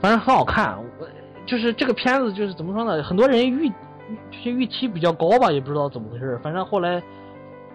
[0.00, 0.76] 反正很好看。
[1.00, 1.06] 我
[1.46, 3.02] 就是这个片子就是怎么说呢？
[3.02, 7.02] 很多人预就是预期比较高吧，也不知道怎么回事，反正后来。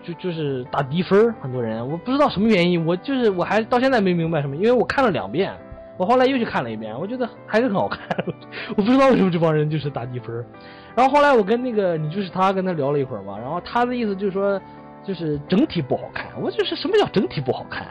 [0.06, 5.54] 就就是打低分很多人我不知道什么原因，我就是我还到现在没明白什么，因为我看了两遍，
[5.96, 8.02] 我后来又去看了一遍，我觉得还是很好看，
[8.76, 10.46] 我不知道为什么这帮人就是打低分
[10.94, 14.60] 然后后来我跟那个你就是他跟他聊了一会儿嘛，然后他的意思就是说，
[15.06, 17.86] 就是整体不好看，我就是什么叫整体不好看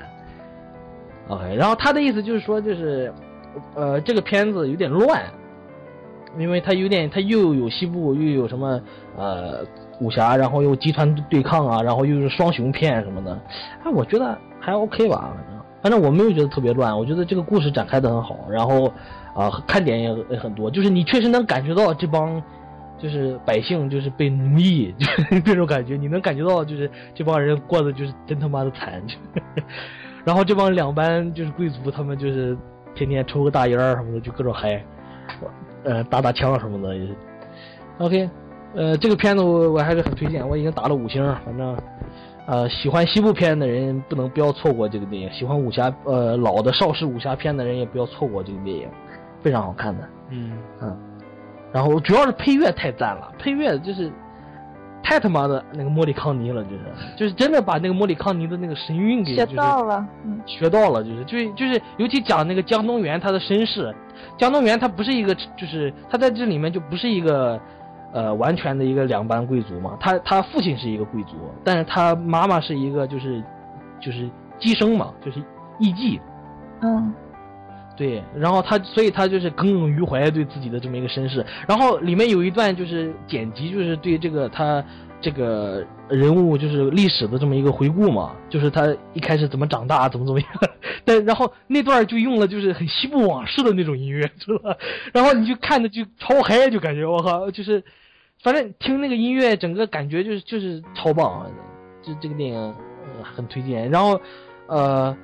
[1.28, 3.12] ？OK，然后他的意思就是说，就是
[3.74, 5.22] 呃这个片子有点乱，
[6.38, 8.80] 因为他有点他又有西部又有什么
[9.16, 9.64] 呃。
[10.00, 13.38] 武侠，然后又集团对抗啊，然后又是双雄片什么的，
[13.84, 18.92] 哎，我觉得还 OK 吧，反正反正我没有觉得特别乱，我觉得这个故事展开的很好，然后
[19.32, 22.42] 啊看点也也很多，就是你确实能感觉到这帮
[22.98, 24.94] 就是百姓就是被奴役，
[25.30, 29.02] 就这种感觉，你能感觉到就是这帮人过得就是真他妈的惨，
[30.24, 32.56] 然后这帮两班就是贵族，他们就是
[32.94, 34.84] 天天抽个大烟什么的，就各种嗨，
[35.84, 37.14] 呃打打枪什么的也是
[37.98, 38.30] OK。
[38.74, 41.22] 呃，这个片子我我还是很推荐，我已经打了五星。
[41.44, 41.76] 反正，
[42.46, 48.88] 呃，喜欢西部片的人不能不要错过这个电影；喜欢武侠呃老的邵氏武侠片的人也不要错过这个电影，
[49.42, 50.08] 非常好看的。
[50.30, 50.96] 嗯嗯。
[51.72, 54.12] 然后主要是配乐太赞了，配乐就是
[55.02, 56.78] 太他妈的那个莫里康尼了，就是
[57.16, 60.06] 就是真的把那个莫里康尼的那个神韵给学到了，
[60.46, 63.94] 学到了，就是就是就是尤其讲那个江东元他的身世，
[64.36, 67.60] 江东元他不是一个就是他在这里面就不是一个。
[68.14, 73.42] 呃，完全的一个两班贵族嘛，他他父亲是一个贵族，但是他妈妈是一个就是
[73.98, 75.42] 就是姬生嘛，就是
[75.78, 76.20] 艺妓。
[76.82, 77.14] 嗯，
[78.02, 84.84] 对，然后他所以他就是耿耿于怀对自己的这么一个身世，然后里面有一段就是剪辑，就是对这个他
[85.20, 90.48] 这个人物就是历史的这么一个回顾嘛，就是他一开始怎么长大，怎么怎么样，
[91.04, 94.76] 但然后那段就用了就是很西部往事的那种音乐，知道吧？
[95.12, 97.82] 然后你就看着就超嗨，就感觉我靠，就是。
[98.42, 101.48] 反正听那个音乐，整个感觉就是就是超棒，
[102.02, 102.74] 这这个电影
[103.22, 103.88] 很推荐。
[103.88, 104.20] 然后，
[104.66, 105.16] 呃，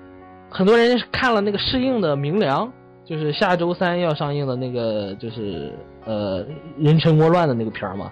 [0.50, 2.66] 很多人看了那个适应的《明良》，
[3.04, 5.72] 就是下周三要上映的那个，就是
[6.04, 6.44] 呃
[6.78, 8.10] 人辰倭乱的那个片儿嘛。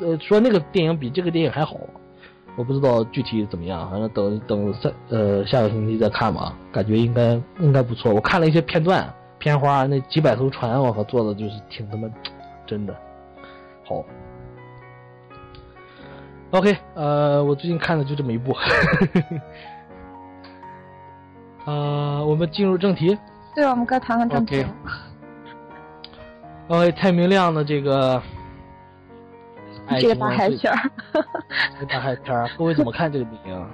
[0.00, 1.76] 呃，说那个电影比这个电影还好，
[2.56, 6.54] 我不知道具体怎么样，反正等等三呃下个星期再看吧。
[6.72, 8.12] 感觉应该应该不错。
[8.12, 12.08] 我看了一些片段片花，那几百艘船，我靠，做的就是挺他妈
[12.66, 12.94] 真的
[13.86, 14.04] 好。
[16.50, 18.54] OK，呃，我最近看的就这么一部。
[21.66, 23.18] 呃，我们进入正题。
[23.54, 24.64] 对，我们该谈谈正题。
[26.68, 28.22] OK，太明亮的这个。
[30.00, 30.90] 这个大海片儿。
[31.74, 33.66] 这个大海片儿， 各位怎么看这个电影？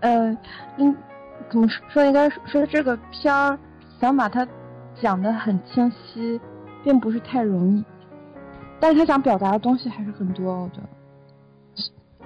[0.00, 0.38] 呃，
[0.76, 0.96] 应
[1.50, 2.04] 怎么说？
[2.04, 3.58] 应该说这个片儿
[4.00, 4.46] 想把它
[5.00, 6.40] 讲的很清晰，
[6.84, 7.84] 并不是太容易。
[8.78, 10.88] 但是他想表达的东西还是很多，我觉得。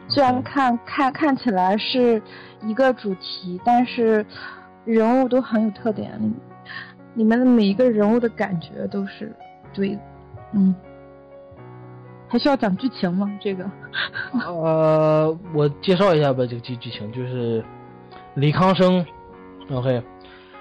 [0.08, 2.20] 虽然看看看起来是
[2.62, 4.24] 一个主题，但是
[4.84, 6.10] 人物都很有特点，
[7.14, 9.34] 里面的每一个人物的感觉都是
[9.72, 9.98] 对，
[10.52, 10.74] 嗯。
[12.28, 13.28] 还需要讲剧情吗？
[13.40, 13.68] 这个？
[14.46, 17.64] 呃，我介绍一下吧，这个剧剧情就是
[18.34, 19.04] 李康生
[19.72, 20.00] ，OK。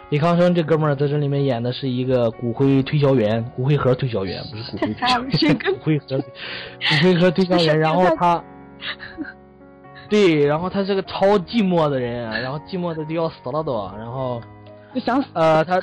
[0.10, 7.78] 李康生这哥们儿在这里面演的是一个骨灰推销员，骨灰盒推销员，不是骨灰 推销员，骨灰盒，骨灰盒推销员。
[7.78, 8.44] 然后他，
[10.10, 14.42] 对，然后他是个超寂寞的人， 然后寂寞的就要死了都，然后
[14.94, 15.28] 就想死。
[15.34, 15.80] 呃，他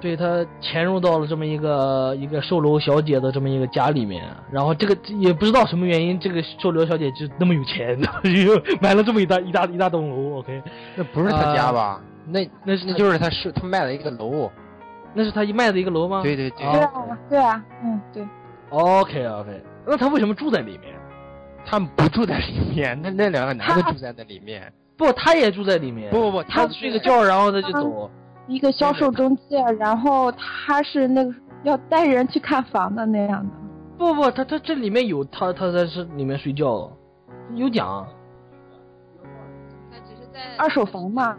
[0.00, 10.38] 对他潜入到了这么一个一个售楼小姐的这么一个家里面，然后这个也不知道什么原因，这个售楼小姐就那么有钱，就 买了这么一大一大一大栋楼。
[10.38, 10.62] OK，
[10.96, 12.00] 那不是他家吧？
[12.26, 14.50] 那那是那就是他是他卖了一个楼。
[15.14, 16.22] 那是他一卖的一个楼吗？
[16.22, 16.66] 对对对。
[16.72, 16.90] 对啊，
[17.28, 18.26] 对啊，嗯对。
[18.70, 20.94] OK OK，那他为什么住在里面？
[21.64, 24.72] 他们不住在里面，那那两个男的住在那里面。
[24.96, 26.10] 不，他也住在里面。
[26.10, 28.10] 不不不，他睡个觉，然后他就走。
[28.48, 33.54] 一个销售中介，然后他是那个要带人去看房的那样的。
[33.96, 36.90] 不不，他他这里面有他他在是里面睡觉，
[37.54, 38.06] 有讲。
[39.90, 41.36] 他只是在二手房嘛。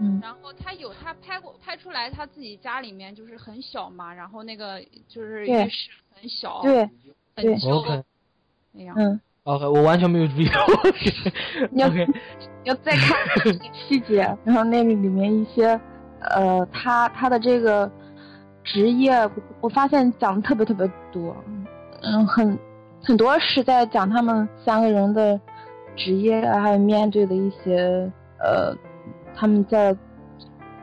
[0.00, 6.88] 嗯，然后他有他拍过拍出来他自己家里面就是很小嘛，然后那个就是浴室很小，对，
[7.34, 7.84] 很旧
[8.70, 8.94] 那样。
[8.96, 10.54] 嗯，OK，我完全没有注意到。
[11.72, 12.06] 你要 OK，
[12.64, 13.16] 要再看
[13.72, 15.68] 细节，然后那个里面一些
[16.20, 17.90] 呃，他他的这个
[18.62, 19.28] 职业，
[19.60, 21.34] 我发现讲的特别特别多，
[22.02, 22.58] 嗯，很
[23.02, 25.40] 很多是在讲他们三个人的
[25.96, 28.76] 职业，还有面对的一些呃。
[29.40, 29.96] 他们在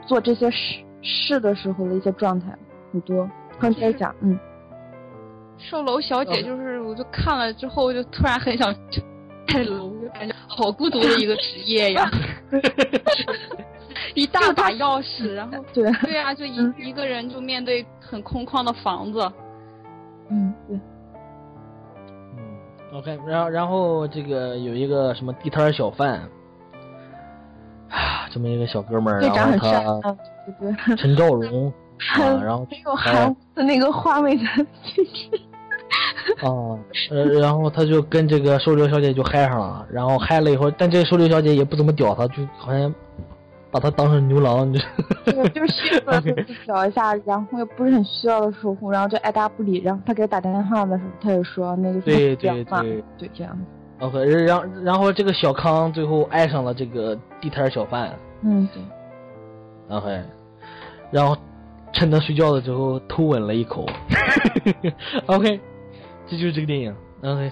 [0.05, 2.57] 做这些事事的时候的一些状态
[2.93, 4.39] 很多，刚才讲，嗯，
[5.58, 8.74] 售楼小姐就是，我就看了之后，就突然很想
[9.47, 12.10] 盖 楼，就感觉好孤独的一个职业呀，
[14.14, 19.32] 一大把钥匙，然后对对啊，就一一个人就面对很空旷的房子，
[20.30, 20.80] 嗯对，
[22.38, 26.22] 嗯，OK，然后然后这个有一个什么地摊小贩。
[27.88, 29.58] 啊，这么一个小哥们儿，然后
[30.01, 30.12] 他
[30.60, 31.72] 对对，陈兆荣，
[32.14, 35.39] 啊，然后很有韩国的那个花美男气质。
[36.41, 36.50] 啊，
[37.12, 42.93] 呃，然后他就跟这个收留小姐就嗨上了，然后嗨了以后，但这个收留小姐也不怎么屌他，就好像
[43.72, 44.80] 把他当成牛郎，就
[45.26, 46.22] 对，就是需要
[46.66, 53.64] 屌一下，然后又不是很需要的时候，然后就爱答不理，然后他给他打电话的时候，他也说那个对对对对这样子。
[54.00, 60.22] OK，然然后这个小康最后爱上了这个地摊小贩，嗯对，OK，
[61.12, 61.38] 然后
[61.96, 63.86] 趁他睡觉的时候偷吻了一口，
[65.26, 65.60] OK，
[66.28, 67.50] 这就是这个电影，OK，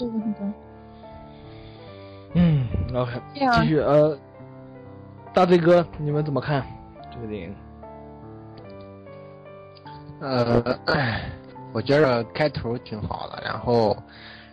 [2.35, 4.15] 嗯，OK，继续呃，
[5.33, 6.63] 大飞哥你们怎么看
[7.11, 7.55] 这个电影？
[10.19, 10.61] 呃，
[11.73, 13.97] 我觉得开头挺好的，然后。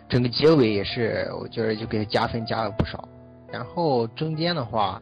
[0.09, 3.07] 整个结尾也是，我觉得就给加分加了不少。
[3.49, 5.01] 然后中间的话，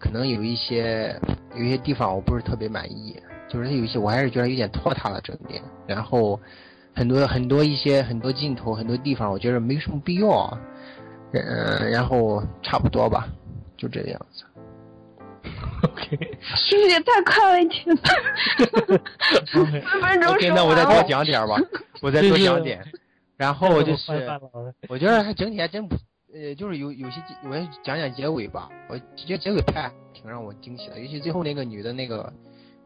[0.00, 1.16] 可能有一些
[1.54, 3.16] 有一些地方我不是特别满意，
[3.48, 5.62] 就是有一些我还是觉得有点拖沓了整点。
[5.86, 6.38] 然后
[6.94, 10.30] 很多很多一些很多镜头很多地方，我觉得没什么必要。
[10.30, 10.60] 啊。
[11.32, 13.28] 嗯，然后差不多吧，
[13.76, 14.44] 就这个样子。
[15.84, 17.96] OK， 是不是也太快了一点？
[19.46, 21.56] 四分钟 OK，那我再多讲点吧，
[22.00, 22.82] 我再多讲点。
[23.36, 24.26] 然后就是，
[24.88, 25.94] 我觉得它整体还真不，
[26.32, 28.68] 呃，就是有有些，我讲讲结尾吧。
[28.88, 32.32] 我觉得结尾拍挺让我惊喜的，尤其最后那个女的那个，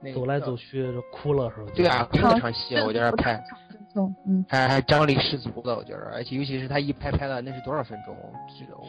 [0.02, 1.72] 那个走来走去哭了是吧？
[1.74, 3.42] 对啊，哭那场戏，我觉得拍，
[4.26, 8.14] 嗯，还还张力十足的，我觉得，而且尤其是他一拍拍了那是多少分钟？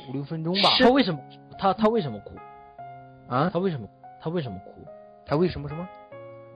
[0.10, 0.70] 五六分钟吧。
[0.80, 1.20] 他为什么？
[1.58, 2.36] 他他为什么哭？
[3.28, 3.50] 啊？
[3.54, 3.88] 他为什么？
[4.22, 4.72] 他为什么哭？
[5.26, 5.88] 他为什么什么？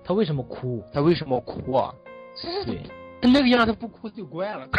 [0.04, 0.84] 他为什么哭？
[0.94, 1.94] 他为什么哭啊？
[2.66, 2.82] 对。
[3.20, 4.68] 那个样他不哭就怪了，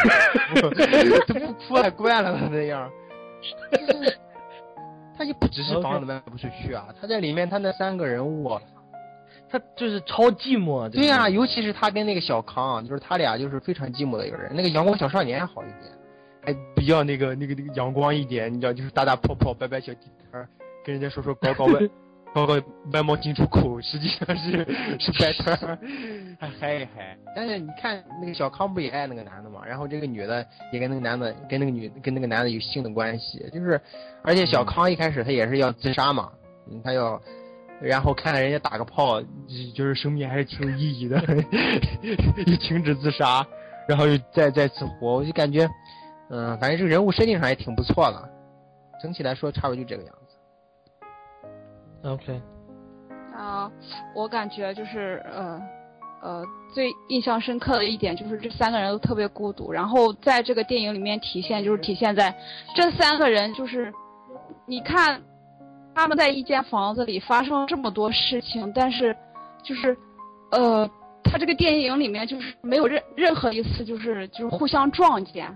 [1.26, 2.89] 他不哭还怪了他那样。
[5.18, 8.57] 他也不只是房子卖不出去啊，他在里面他那三个人物，
[9.51, 10.88] 他就是超寂寞。
[10.88, 14.51] 对呀、啊，尤其是他跟那个小康，就是他俩就是非常寂寞的一个人。
[14.55, 15.92] 那个阳光小少年还好一点，
[16.44, 20.46] 还比较那个那个那个阳光一点，你知道，就是打打泡泡、摆摆小地摊，
[20.84, 21.80] 跟人家说说搞搞外。
[22.34, 22.61] 搞搞
[22.92, 24.59] 外贸进出口，实际上是
[25.01, 25.78] 是摆摊，
[26.38, 27.16] 还嗨一嗨。
[27.34, 29.62] 但是你看那个小康不也爱那个男的嘛？
[29.66, 33.80] 然后这个女的也跟那个男的跟那个女跟那个男的有性的关系，就是
[34.22, 36.30] 而且小康一开始他也是要自杀嘛，
[36.70, 37.18] 嗯、他要，
[37.81, 39.20] 然后看人家打个炮，
[39.74, 41.16] 就是生命还是挺有意义的，
[42.47, 43.47] 又停止自杀，
[43.89, 45.64] 然后又再再次活，我就感觉，
[46.31, 48.29] 嗯、呃，反正这个人物设定上也挺不错的，
[49.01, 52.09] 整体来说差不多就这个样子。
[52.09, 52.41] OK，
[53.37, 53.70] 啊，
[54.14, 55.61] 我感觉就是呃
[56.20, 62.37] 呃，最印象深刻的一点就是这三个人都特别孤独，然后在这个电影里面体现就是体现在
[62.74, 63.93] 这三个人就是，
[64.66, 65.22] 你看
[65.99, 69.14] 他们在一间房子里发生这么多事情，但是
[69.62, 69.96] 就是
[70.53, 70.88] 呃，
[71.24, 75.46] 他这个电影里面就是没有任任何一次就是就是互相撞见。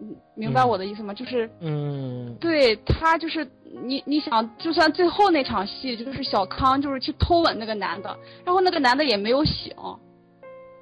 [0.00, 1.14] 嗯明白我的意思吗？
[1.14, 3.48] 就是嗯，对他就是
[3.84, 9.72] 你，你想，就算最后那场戏，就是小康就是去偷吻那个男的，然后那个男的也没有醒，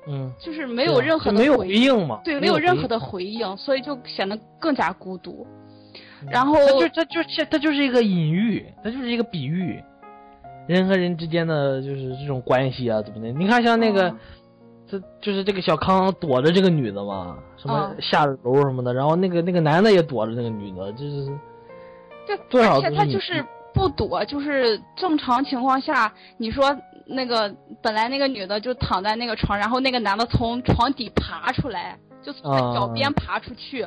[0.09, 5.47] 嗯，就是没有任何的就没有回回应嘛，对，没有任何的回应，所以就显得更加孤独。
[6.31, 9.83] 然后它就它就是它就是一个隐喻，它就是一个比喻，
[10.67, 13.33] 人和人之间的就是这种关系啊，怎么的？
[13.33, 14.19] 你看像那个，嗯。
[14.85, 18.03] 这就是这个小康躲着这个女的嘛，什么嗯。
[18.03, 21.27] 下楼什么的，然后那个那个男的也躲着那个女的，就是
[22.27, 23.43] 对多少而且他就是
[23.73, 27.51] 不躲，就是正常情况下，你说那个
[27.81, 33.87] 本来那个女的就躺在那个床，然后那个男的从床底爬出来，就从他脚啊边爬出去，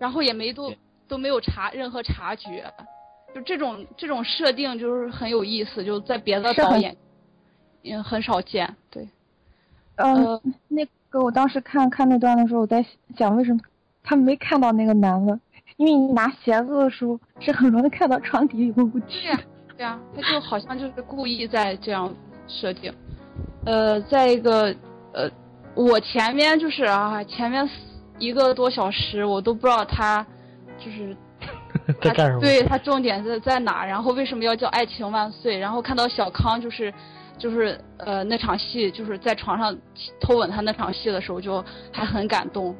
[0.00, 0.78] 然后也没都对
[1.08, 2.72] 都没有察任何察觉，
[3.34, 6.96] 就这种这种设定就是很有意思，就在别的导演
[7.82, 9.08] 也很少见，对，
[9.96, 12.84] 嗯、呃那个我当时看看那段的时候，我在
[13.16, 13.60] 想为什么
[14.02, 15.38] 他没看到那个男的，
[15.76, 19.40] 因为你拿鞋子的时候是很容易看到床底有个物对体呀、
[19.76, 22.12] 对呀、他就好像就是故意在这样
[22.48, 22.92] 设定。
[23.64, 24.74] 呃，再一个，
[25.12, 25.30] 呃，
[25.74, 27.68] 我前面就是啊，前面
[28.18, 30.24] 一个多小时我都不知道他
[30.78, 31.16] 就是
[32.00, 32.40] 在干什么？
[32.40, 35.58] 对他重点在在哪，然后为什么要叫爱情万岁？
[35.58, 36.92] 然后看到小康就是
[37.38, 39.76] 就是呃那场戏就是在床上
[40.20, 42.74] 偷吻他那场戏的时候，就还很感动，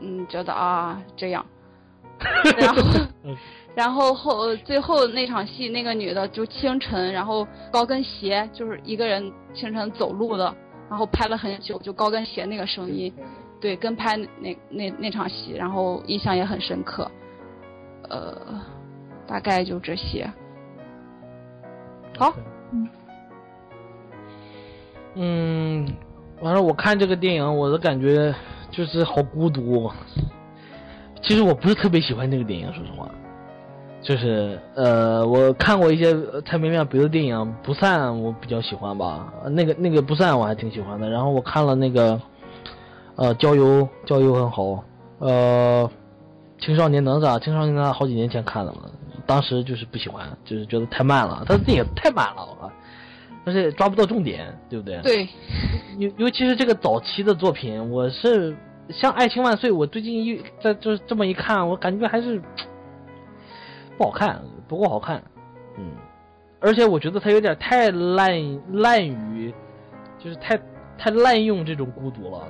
[0.00, 1.44] 嗯，觉得啊这样，
[2.58, 2.82] 然后
[3.24, 3.36] 嗯
[3.76, 10.52] 然后后最后那场戏那个女的就清晨，然后高跟鞋就是一个人清晨走路的，
[10.90, 13.14] 然后拍了很久，就高跟鞋那个声音，
[13.60, 17.08] 对，跟拍那那那场戏，然后印象也很深刻。
[18.10, 18.60] 呃，
[19.26, 20.30] 大概就这些。
[22.18, 22.34] 好，
[22.72, 22.88] 嗯
[25.14, 25.94] 嗯，
[26.40, 28.34] 完了，我看这个电影，我的感觉
[28.70, 29.90] 就是好孤独。
[31.22, 33.08] 其实我不是特别喜欢这个电影，说实话。
[34.02, 41.10] 就是呃，我看过一些呃蔡明亮别的电影，《不散》我比较喜欢吧，呃那个那个《不散》我还挺喜欢的。
[41.10, 42.18] 然后我看了那个
[43.16, 43.64] 呃《郊游》，
[44.06, 44.82] 《郊游》很好。
[45.18, 45.90] 呃，
[46.60, 48.82] 青少年哪吒，青少年哪吒好几年前看了嘛，
[49.26, 52.70] 当时就是不喜欢，就是觉得太慢了，他的电影太慢了，我靠，
[53.44, 55.00] 而且抓不到重点，对不对？。
[55.02, 55.28] 对，
[55.98, 58.54] 尤尤其是这个早期的作品，我是
[58.90, 62.42] 像《爱情万岁》，我最近一在就是这么一看，我感觉还是
[63.96, 65.22] 不好看，不够好看，
[65.78, 65.92] 嗯，
[66.60, 69.54] 而且我觉得他有点太滥滥于，
[70.18, 70.58] 就是太
[70.98, 72.46] 太滥用这种孤独了，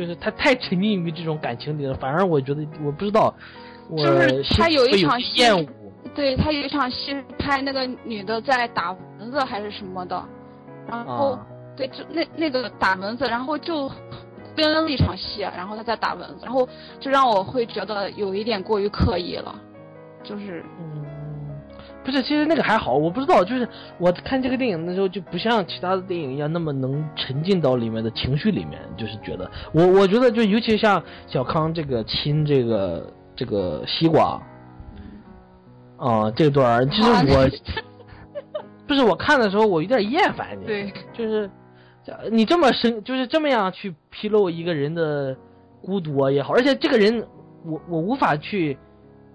[0.00, 3.34] 就是他太沉浸于这种感情里了，反而我觉得我不知道，
[3.90, 5.42] 我就是他有一场戏
[6.14, 10.24] 对他有一场戏拍那个女的在打蚊子还是什么的，
[10.88, 11.46] 然后、啊
[11.76, 13.90] 对，就那那个打蚊子，然后就
[14.56, 16.66] 跟了一场戏，然后他在打蚊子，然后
[16.98, 19.54] 就让我会觉得有一点过于刻意了，
[20.24, 21.04] 就是嗯，
[22.02, 34.42] 不是，其实那个还好，我不知道，就是我看这个电影的时候，就不像其他的电影一样那么能沉浸到里面的情绪里面，就是觉得我我觉得就尤其像小康这个亲这个这个西瓜，
[35.98, 37.48] 啊、这段儿其实啊我
[38.86, 41.48] 不是我看的时候我有点厌烦你，对，就是
[42.32, 45.36] 你这么深，就是这么样去披露一个人的
[45.82, 47.24] 孤独啊也好，而且这个人
[47.64, 48.76] 我我无法去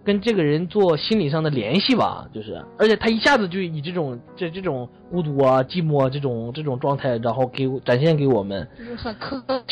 [0.05, 9.63] 跟这个人做心理上的联系吧，就是，而且他一下子就以这种这这种孤独啊、寂寞这种这种状态，然后给我展现给我们，就是很苛刻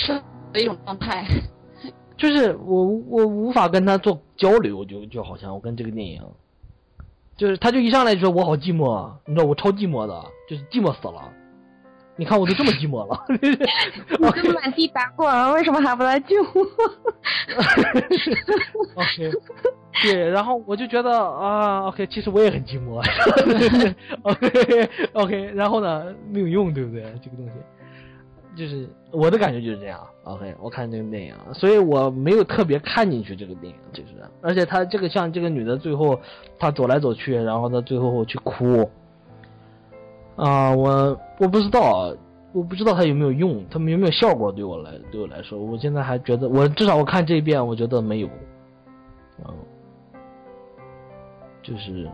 [0.51, 1.23] 的一种状态。
[2.17, 6.21] 就是我我无法跟他做交流，就就好像我跟这个电影，
[7.38, 11.31] 就是他就一上来就说我好寂寞啊，你知道我超寂寞的，就是寂寞死了。
[12.16, 16.61] 你看我都这么寂寞了， 你这满地打滚，为什么还不来救我？
[19.01, 19.32] OK，
[20.03, 23.03] 对，然后我就觉得啊，OK，其实我也很寂寞
[24.22, 27.01] ，OK OK，然后呢没有用，对不对？
[27.24, 27.53] 这个东西，
[28.55, 29.99] 就是我的感觉就是这样。
[30.26, 34.09] OK，我看这个电影，所以我没有特别看进去这个电影，就是，
[34.41, 36.20] 而且他这个像这个女的最后
[36.59, 38.89] 她走来走去，然后她最后去哭，
[40.36, 42.11] 啊、我我不知道，
[42.53, 48.27] 我不知道它有没有用，它有没有效果对我来对我来说，我现在还觉得，我至少我看这一遍，我觉得没有，
[49.45, 49.53] 嗯，
[51.61, 52.09] 就是，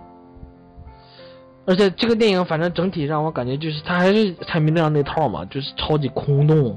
[1.66, 6.76] 而且这个电影反正整体让我感觉就是它还是蔡明亮那套嘛，就是超级空洞，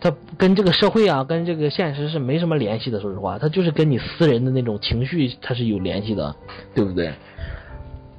[0.00, 6.34] 它跟这个社会啊，跟这个现实是没什么联系的，说实话，它就是跟你私人的那种情绪它是有联系的，
[6.74, 7.12] 对不对？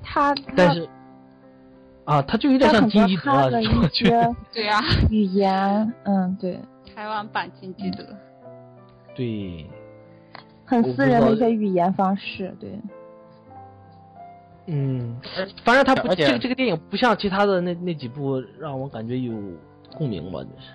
[0.01, 0.87] 他但是。
[2.07, 3.49] 啊，他就有点像金基德啊，
[4.53, 4.81] 对呀、
[5.11, 6.57] 语言，嗯，对，
[6.95, 8.05] 台湾版金基德。
[9.13, 9.69] 对，
[10.63, 12.79] 很私人的一些语言方式，对。
[14.67, 15.19] 嗯，
[15.65, 19.33] 反正他不这个这个电影不像其他的那那几部让我感觉有
[19.97, 20.69] 共鸣吧，就是。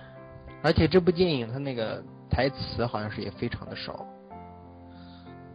[0.61, 4.05] 而且这部电影它那个台词好像是也非常的少，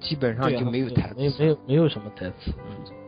[0.00, 1.14] 基本上就没有台词。
[1.16, 2.52] 没有没有没有什么台词。
[2.68, 2.98] 嗯就是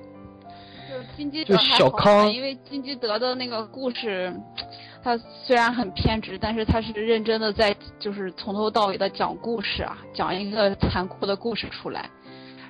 [1.20, 4.32] 金基就德还好小康因为金基德的那个故事，
[5.04, 12.08] 他虽然很偏执，但是他是认真的在就是从头到尾的讲故事啊，讲一个残酷的故事出来。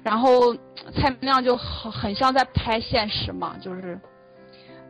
[0.03, 0.53] 然后
[0.97, 4.01] 蔡明亮就很很像在拍现实嘛，就是，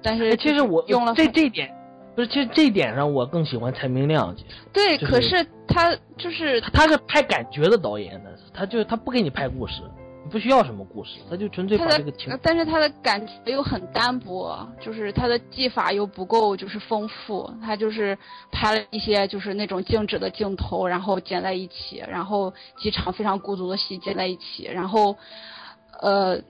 [0.02, 1.70] 但是哎其实我用了这这一点，
[2.16, 4.34] 不是，其实这一点上我更喜欢蔡明亮。
[4.34, 9.99] 其实对，就是可是他就是他是拍感觉的导演的，他就他不给你拍故事，你
[10.30, 18.16] 不需要什么故事，他就纯粹他的把这个情，但是他的感觉又很单薄，就是他的技法又不够就是丰富，他就是
[18.52, 25.16] 拍了一些就是那种静止的镜头，然后剪在一起，然后几场非常孤独的戏剪在一起，然后，
[26.00, 26.40] 呃，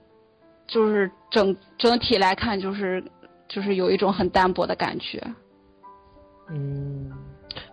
[0.67, 3.03] 就是整整体来看就是
[3.49, 5.21] 就是有一种很单薄的感觉。
[6.49, 7.11] 嗯，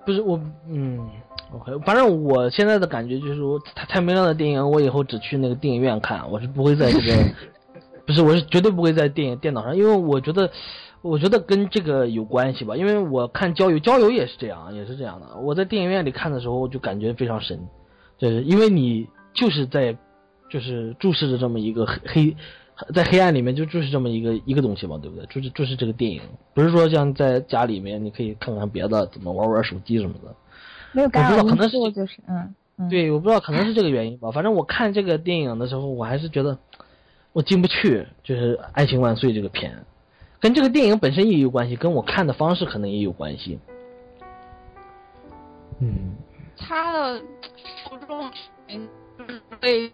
[0.09, 1.06] 不是我，嗯
[1.52, 7.14] ，OK，反正我现在的感觉就是说，蔡蔡明亮的电影，我以后只去那个电影院看，我是不会在这个，
[8.06, 10.50] 不是，我是绝对不会在电影电脑上，因为我觉得，
[11.02, 17.61] 我觉得跟这个有关系吧，因为我看郊游，郊游也是这样，也是这样的，我在电影院里看的时候就感觉非常神，
[18.16, 19.94] 就是因为你就是在，
[20.48, 22.36] 就是注视着这么一个黑黑。
[22.94, 25.26] 在黑暗里面就就是这么一个一个东西嘛，对不对？
[25.26, 26.20] 就是就是这个电影，
[26.54, 30.34] 不是说像在家里面你可以看看别的，怎么玩玩手机什么的。
[30.92, 32.88] 没有干我知扰可能是素，就是嗯嗯。
[32.88, 34.30] 对，我不知道可能是这个原因吧。
[34.30, 36.56] 反正我看这个电影的时候，我还是觉得
[37.32, 39.84] 我进不去，就是《爱情万岁》这个片，
[40.40, 43.58] 跟这个电影本身也有关系，跟我看的方式可能也有关系。
[45.80, 46.16] 嗯，
[46.56, 47.20] 他的
[47.84, 48.30] 受众
[48.66, 48.88] 群
[49.28, 49.92] 就是被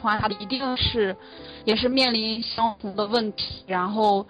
[0.00, 1.16] 传他的一定是
[1.64, 4.24] 也是面临相同的问题，然后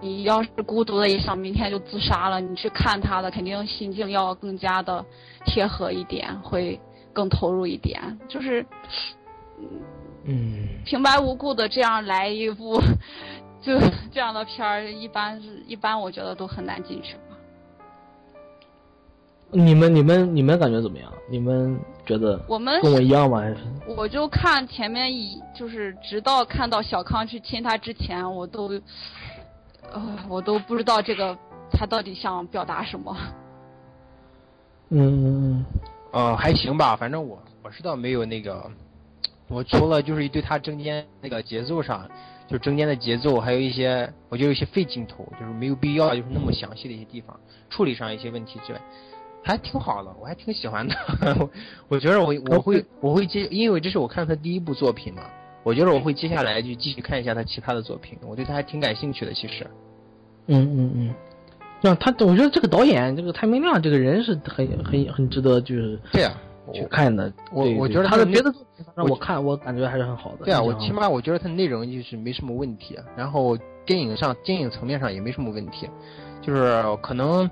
[0.00, 5.04] 你要是孤独的也想明天就自杀了，你去看他的肯定心境要更加的
[5.46, 6.78] 贴合一点，会
[7.14, 8.64] 更投入一点，就是
[10.24, 12.78] 嗯，平白无故的这样来一部
[13.60, 13.78] 就
[14.12, 17.27] 这样的片儿，一般是一般我觉得都很难进去吧。
[19.50, 21.12] 你们你们你们感觉怎么样？
[21.30, 23.40] 你们觉得我们跟我一样吗？
[23.40, 23.56] 还是
[23.96, 28.68] 我就看前面一，就是直到看到小康去亲他之前，我都，
[29.90, 31.36] 呃，我都不知道这个
[31.70, 33.16] 他到底想表达什么。
[34.90, 35.64] 嗯嗯嗯
[36.12, 38.70] 呃，还行吧，反正我我是倒没有那个，
[39.48, 42.08] 我除了就是对他中间那个节奏上，
[42.48, 47.38] 就中间的节奏，还有一些我觉得有一些费镜头，就是没有必要就是那么详细的一些地方，
[47.68, 48.80] 处理上一些问题之外，
[49.48, 50.94] 还挺好的，我还挺喜欢的。
[51.40, 51.50] 我
[51.96, 55.22] 我觉得我我会我会接，因为这是我看他第一部作品嘛，
[55.62, 59.66] 我觉得我会接下来就继续看一下他其他的作品，我对他还挺感兴趣的，其实。
[60.48, 61.14] 嗯嗯嗯，
[61.80, 66.34] 让他，我觉得这个导演，这个蔡明亮这个人是很很很值得就是对啊，
[66.72, 67.32] 去看的。
[67.50, 70.44] 我我觉得他的别的作品让我我看，我感觉还是很好的。
[70.44, 75.88] 对啊，我起码我觉得他内容就是没什么问题，啊然后电影上电影层面上也没什么问题，
[76.42, 77.48] 就是可能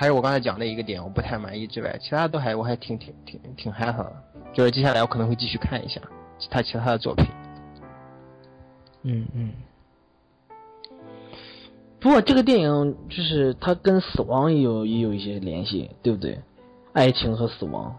[0.00, 4.12] 还是我刚才讲的一个点我不太满意之外，其他都还我还挺挺挺挺嗨的，
[4.54, 6.00] 就是接下来我可能会继续看一下
[6.50, 7.26] 他其他的作品。
[9.02, 9.52] 嗯嗯。
[12.00, 16.40] 不过这个电影就是它跟死亡也有也有一些联系，对不对？
[16.94, 17.94] 爱情和死亡，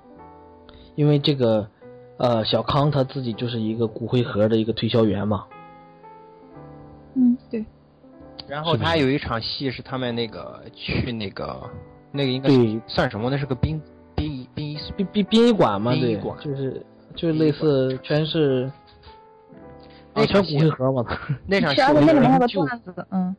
[0.96, 1.70] 因为这个
[2.18, 5.46] 呃小康他自己就是一个骨灰盒的一个推销员嘛。
[7.14, 7.64] 嗯，对，
[8.48, 11.70] 然后他有一场戏是他们那个去那个
[12.12, 13.30] 那个应该是算什么？
[13.30, 13.82] 那是个殡
[14.16, 16.86] 殡仪殡仪殡殡殡仪馆嘛，对就是
[17.16, 18.72] 就是类似全是
[20.14, 21.06] 啊全骨那场戏灰盒嘛。
[21.48, 22.66] 那场戏我觉得那里面还有个就，
[23.12, 23.36] 嗯，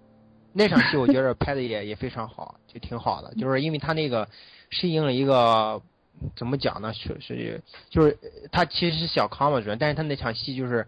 [0.53, 4.29] 那场戏我觉得拍的也也非常好，就挺好的，就是因为他那个
[4.71, 5.81] 适应了一个
[6.35, 6.93] 怎么讲呢？
[6.93, 7.61] 是是
[7.91, 10.87] 就是呃他其实是小康嘛主要，但是他那场戏就是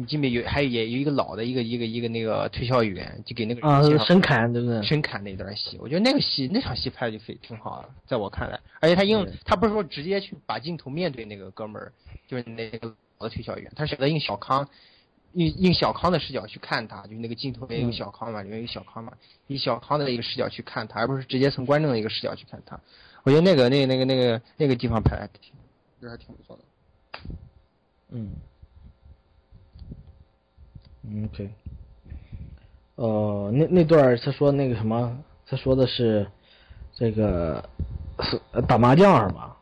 [0.00, 4.82] 你记没有还有也有一个老的一个一个一个那个推销员就给那个啊人介绍神侃对不对？
[4.82, 11.92] 深砍那段戏，我觉得那个戏那场戏拍的就非挺好的，在我看来，而且他用他不是说直接去把镜头面对那个哥们儿，
[12.26, 12.88] 就是那个
[13.18, 14.66] 老的推销员，他选择用小康，
[15.34, 19.12] 用用小康的视角去看他，就是那个镜头里面有嗯小康嘛，里面有小康嘛，
[19.48, 22.80] 以小康的一个视角去看他，而不是直接从观众的一个视角去看他。
[23.22, 25.52] 我觉得那个那个那个那个那个地方拍的还挺，
[26.00, 26.62] 觉得还挺不错的。
[28.12, 28.30] 嗯。
[31.02, 31.50] 嗯，OK。
[32.96, 36.26] 呃，那那段他说那个什么，他说的是
[36.92, 37.64] 这个
[38.68, 39.56] 打麻将是吧？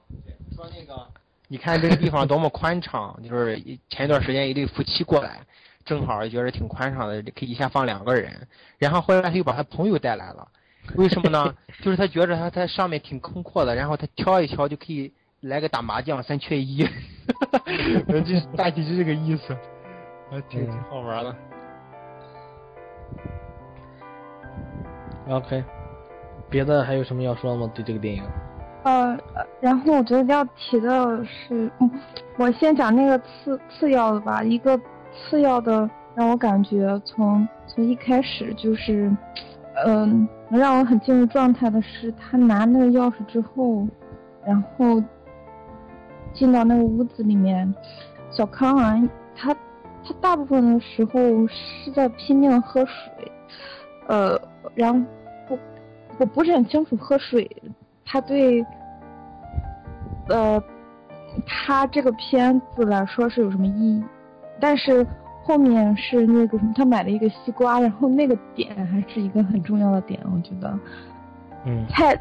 [0.56, 1.06] 说那个
[1.46, 3.56] 你看这个地方多么宽敞，就是
[3.88, 5.40] 前一段时间一对夫妻过来，
[5.84, 8.48] 正好觉得挺宽敞的，可以一下放两个人。
[8.78, 10.48] 然后后来他又把他朋友带来了，
[10.96, 11.54] 为什么呢？
[11.80, 15.12] 就是他觉得他他上面挺空阔的，然后他挑一挑就可以
[15.42, 16.78] 来个打麻将三缺一，
[18.08, 19.56] 就是大体是这个意思，
[20.30, 21.34] 啊，挺挺好玩的。
[25.28, 25.62] OK，
[26.48, 27.70] 别的还有什么要说的吗？
[27.74, 28.22] 对这个电影？
[28.84, 31.90] 呃，呃然后我觉得要提的是，嗯，
[32.38, 34.42] 我先讲那个次次要的吧。
[34.42, 34.78] 一个
[35.12, 39.10] 次要的让我感觉从从一开始就是，
[39.84, 43.86] 嗯、能让我很进入状态的是，他拿那个钥匙之后，
[44.46, 45.02] 然后
[46.32, 47.74] 进到那个屋子里面，
[48.30, 48.96] 小康啊，
[49.36, 49.54] 他
[50.08, 53.30] 他大部分的时候是在拼命地喝水，
[54.06, 54.40] 呃，
[54.74, 54.98] 然后
[55.50, 55.58] 我
[56.18, 57.48] 我不是很清楚喝水
[58.06, 58.64] 他对，
[60.28, 60.62] 呃，
[61.46, 64.02] 他这个片子来说是有什么意义？
[64.58, 65.06] 但是
[65.42, 70.78] 后面是那个什么，他买了一个西瓜，然后那个点还是一个很重要的点，我觉得。
[71.66, 72.18] 嗯蔡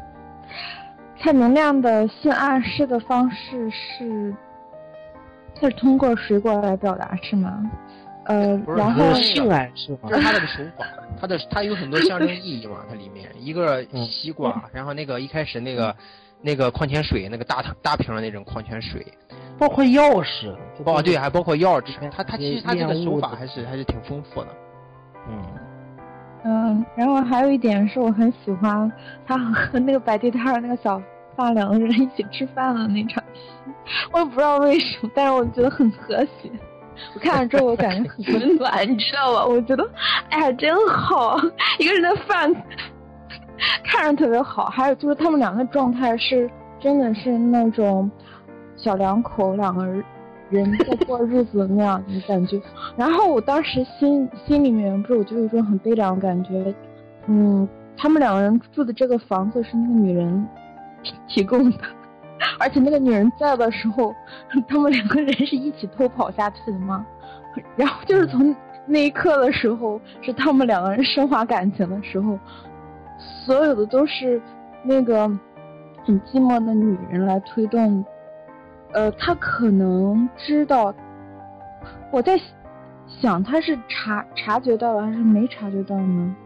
[1.18, 4.34] 蔡明亮的性暗示的方式是，
[5.60, 7.70] 他是通过水果来表达是吗？
[8.26, 10.08] 呃然后是性爱是吧？
[10.10, 10.16] 就？
[10.16, 10.84] 是他的手法，
[11.18, 15.96] 他的他有很多象征意义嘛，它里面一个 嗯西瓜，然后那个一开始那个
[16.42, 19.06] 那个矿泉水，那个大大瓶的那种矿泉水，
[19.58, 20.54] 包括钥匙，
[20.84, 24.48] 哦对，还包括钥匙嗯，他他其实他这个手法还是还是挺丰富的。
[25.30, 25.42] 嗯，
[26.44, 28.92] 嗯，然后还有一点是我很喜欢
[29.26, 31.00] 他和那个摆地摊的那个小
[31.38, 33.40] 爸两个人一起吃饭的那场戏，
[34.10, 36.50] 我也不知道为什么，但是我觉得很和谐。
[37.14, 39.46] 我看了之后，我感觉很温暖，你知道吧？
[39.46, 39.88] 我觉得，
[40.30, 41.38] 哎呀，真好，
[41.78, 42.52] 一个人的饭
[43.86, 44.64] 看着特别好。
[44.66, 48.10] 还有就是他们两个状态是真的是那种
[48.76, 49.86] 小两口两个
[50.50, 52.60] 人在过日子那样的感觉。
[52.98, 56.74] 然后我当时心心里面不是我就有一种很悲凉的感觉，
[57.28, 60.48] 嗯，他们两个人住的这个房子是那个女人
[61.26, 61.78] 提供的，
[62.58, 64.14] 而且那个女人在的时候，
[64.68, 67.06] 他们两个人是一起偷跑下去的吗？
[67.76, 68.54] 然后就是从
[68.86, 72.38] 那一刻的时候，是他们两个人升华感情的时候，
[73.44, 74.40] 所有的都是
[74.84, 75.28] 那个
[76.04, 78.04] 很寂寞的女人来推动。
[78.92, 80.94] 呃，他可能知道，
[82.10, 82.40] 我在
[83.06, 86.36] 想他是察察觉到了还是没察觉到呢？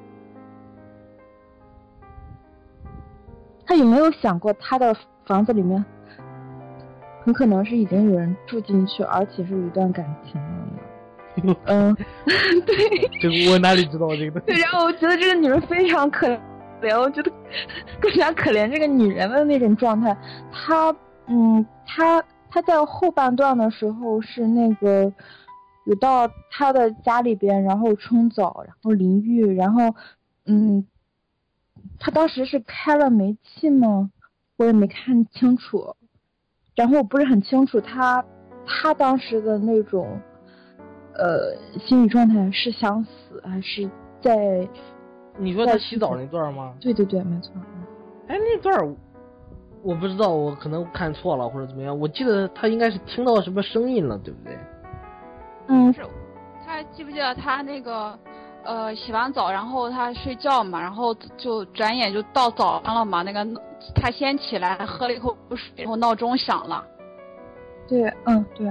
[3.73, 4.95] 他有没有想过他的
[5.25, 5.83] 房子里面
[7.25, 11.57] 很可能是已经有人住进去，而且是有一段感情了呢？
[11.65, 11.97] 嗯，
[12.67, 13.09] 对。
[13.19, 14.39] 这个我哪里知道这个？
[14.41, 16.29] 对，然后我觉得这个女人非常可
[16.83, 17.33] 怜，我觉得
[17.99, 20.15] 更加可怜这个女人的那种状态。
[20.53, 20.95] 她，
[21.29, 25.11] 嗯，她她在后半段的时候是那个
[25.87, 29.95] 有到她的家里边，然后冲澡，然后淋浴，然后，
[30.45, 30.87] 嗯，
[32.03, 34.11] 她当时是开了煤气吗？
[34.57, 35.95] 我也没看清楚。
[36.75, 38.25] 然后我不是很清楚他
[38.67, 40.21] 他当时的那种。
[41.15, 43.87] 呃，心理状态是想死还是
[44.23, 44.67] 在？
[45.37, 46.75] 你说他洗澡那段吗？
[46.81, 47.53] 对对对，没错。
[48.29, 48.97] 哎，那段儿
[49.83, 51.97] 我不知道，我可能看错了或者怎么样。
[52.01, 54.59] 我记得他应该是听到什么声音了，对不对？
[55.69, 56.01] 嗯，是，
[56.65, 58.19] 他记不记得他那个
[58.65, 63.23] 呃洗完澡，然后他睡觉嘛，然后就转眼就到早上了嘛。
[63.23, 63.47] 那个
[63.95, 66.85] 他先起来喝了一口水，然后闹钟响了。
[67.89, 68.69] 对，嗯，对。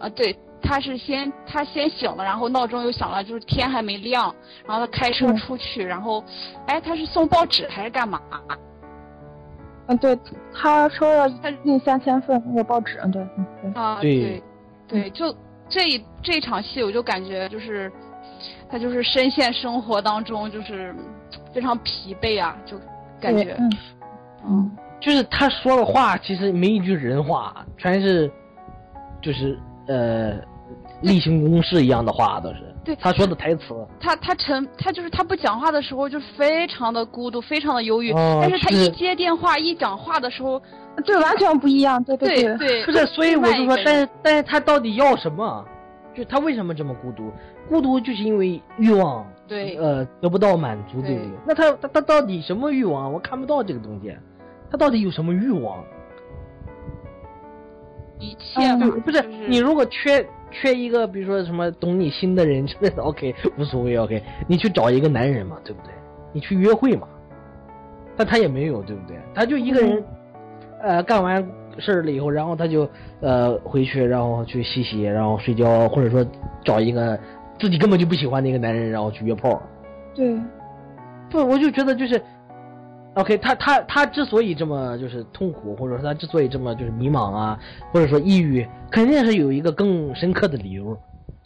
[0.00, 4.34] 啊，对，他是先他先醒了，然后闹钟又响了，就是天还没亮，
[4.66, 6.22] 然后他开车嗯出去，然后，
[6.66, 8.20] 哎，他是送报纸还是干嘛？
[9.86, 10.18] 嗯，对，
[10.54, 11.28] 他说要
[11.64, 13.82] 印三千份那个报纸，嗯，对，嗯，对。
[13.82, 14.42] 啊，对对，
[14.88, 15.34] 对，就
[15.68, 17.92] 这一这一场戏，我就感觉就是，
[18.68, 20.94] 他就是深陷生活当中，就是
[21.52, 22.76] 非常疲惫啊，就
[23.20, 23.72] 感觉，嗯
[24.46, 28.30] 嗯，就是他说的话，其实没一句人话，全是
[29.22, 30.34] 就是呃
[31.00, 32.70] 例行公事一样的话，都是。
[32.84, 33.62] 对他说的台词。
[33.98, 40.60] 他他沉他就是他不讲话的时候就非常的孤独，非常的忧郁，哦但是他一接电话一讲话的时候，
[41.06, 42.56] 对，完全不一样，对对对。
[42.58, 45.64] 对，不是，所以我就说，但是但是他到底要什么？
[46.14, 47.30] 就他为什么这么孤独？
[47.68, 51.30] 孤独就是因为欲望，对呃，得不到满足，对不对对？
[51.46, 53.12] 那他他他到底什么欲望？
[53.12, 54.14] 我看不到这个东西，
[54.70, 55.84] 他到底有什么欲望？
[58.20, 65.92] 一切嘛，对，不是就是你如果缺缺一个，比如说什么懂你心的人， 真的 OK 无所谓 OK，你去找一个男人嘛，对不对？
[66.32, 67.08] 你去约会嘛，
[68.16, 69.16] 但他也没有，对不对？
[69.34, 70.04] 他就一个人，
[70.80, 71.44] 呃，干完
[71.78, 72.88] 事儿了以后，然后他就
[73.20, 76.24] 呃回去，然后去洗洗，然后睡觉，或者说
[76.64, 77.18] 找一个
[77.58, 79.60] 自己根本就不喜欢的一个男人，然后去约炮。
[80.14, 80.38] 对，
[81.30, 82.20] 不，我就觉得就是
[83.14, 87.58] ，OK，他他他之所以这么就是痛苦，或者说他之所以这么就是迷茫啊，
[87.92, 90.96] 或者说抑郁，肯定是有一个更深刻的理由。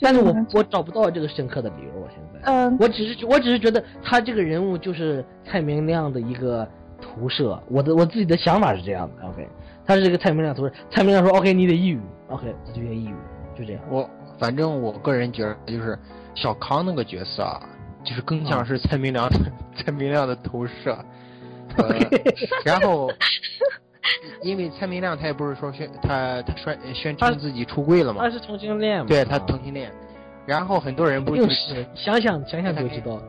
[0.01, 6.65] 但是我我找不到这个深刻的理由，我现在，嗯，我只是我只是觉得他这个人物就是蔡明亮的一个
[7.01, 9.49] 投射，我的我自己的想法是这样的，OK，
[9.89, 13.83] 他是这个蔡明亮投射，蔡明亮说 OK 你得抑郁，OK 他就愿意抑郁，就这样。
[13.91, 14.09] 我
[14.39, 15.99] 反正我个人觉得就是
[16.35, 17.59] 小康那个角色啊，
[18.05, 19.39] 就是更像是蔡明亮的、
[19.75, 20.93] 蔡明亮的投射，
[21.79, 21.99] 呃，
[22.65, 23.11] 然后。
[24.43, 29.93] 因为蔡明亮他也不是说宣他他宣宣称自己出柜了嘛，他是同性恋嘛，对他同性恋，
[30.47, 33.21] 然后很多人不是想想想想就知道，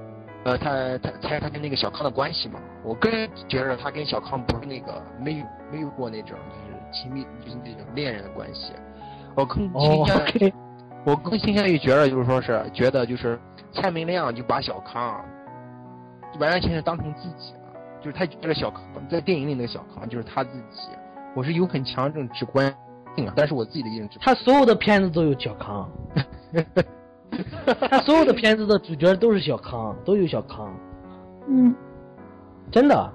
[0.45, 8.73] 呃，他他猜他跟那个小康的关系嘛，我个人觉得他跟小康不是那个没有没有过那种就是亲密就是那种恋人的关系，
[9.35, 10.53] 我更倾向于
[11.05, 13.39] 我更倾向于觉得就是说是觉得就是
[13.73, 15.23] 蔡明亮就把小康
[16.39, 17.59] 完完全全当成自己了。
[18.01, 20.89] 就是他这个小康，在电影里那个小康就是他自己。
[21.35, 22.73] 我是有很强这种直观
[23.15, 24.17] 性啊，但是我自己的认知。
[24.19, 25.89] 他所有的片子都有小康，
[27.89, 30.71] 他所有的片子的主角都是小康，都有小康。
[31.47, 31.73] 嗯，
[32.71, 33.11] 真的，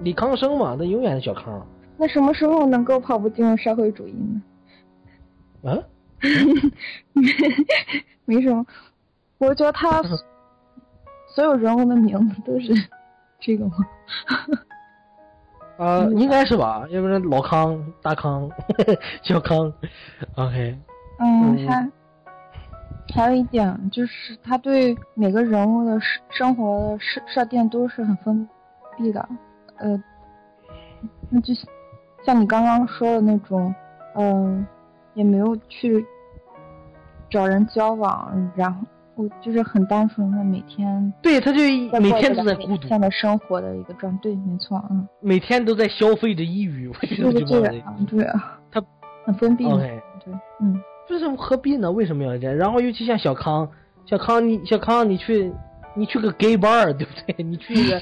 [0.00, 1.64] 李康生嘛，他永远是小康。
[1.96, 4.12] 那什么时候能够跑步进入社会主义
[5.62, 5.70] 呢？
[5.70, 5.78] 啊？
[8.24, 8.64] 没什么，
[9.38, 10.02] 我觉得他
[11.34, 12.72] 所有人物的名字都是。
[13.40, 13.72] 这个吗？
[15.76, 18.50] 呃，应该是吧，要不然老康、大康、
[19.22, 19.70] 小康
[20.36, 20.78] ，OK。
[21.18, 21.90] 嗯，还
[23.12, 25.98] 还有一点就是，他对每个人物的
[26.30, 28.48] 生活设设定都是很封
[28.96, 29.28] 闭的。
[29.76, 30.02] 呃，
[31.30, 31.52] 那就
[32.24, 33.74] 像你刚刚说的那种，
[34.14, 34.66] 嗯，
[35.14, 36.04] 也没有去
[37.28, 38.86] 找人交往，然后。
[39.16, 41.60] 我就是很单纯的每天，对，他就
[42.00, 48.82] 每天都在孤独，现在生活的一个状对，没错，嗯，每天都在消费着抑郁，我觉得就这样，对啊，他
[49.24, 50.02] 很封闭对，
[50.60, 51.90] 嗯，就是何必呢？
[51.90, 52.56] 为什么要这样？
[52.56, 53.70] 然后尤其像小康，
[54.06, 55.52] 小康你小康你去
[55.94, 57.42] 你去个 gay bar 对不对？
[57.44, 58.00] 你去一个，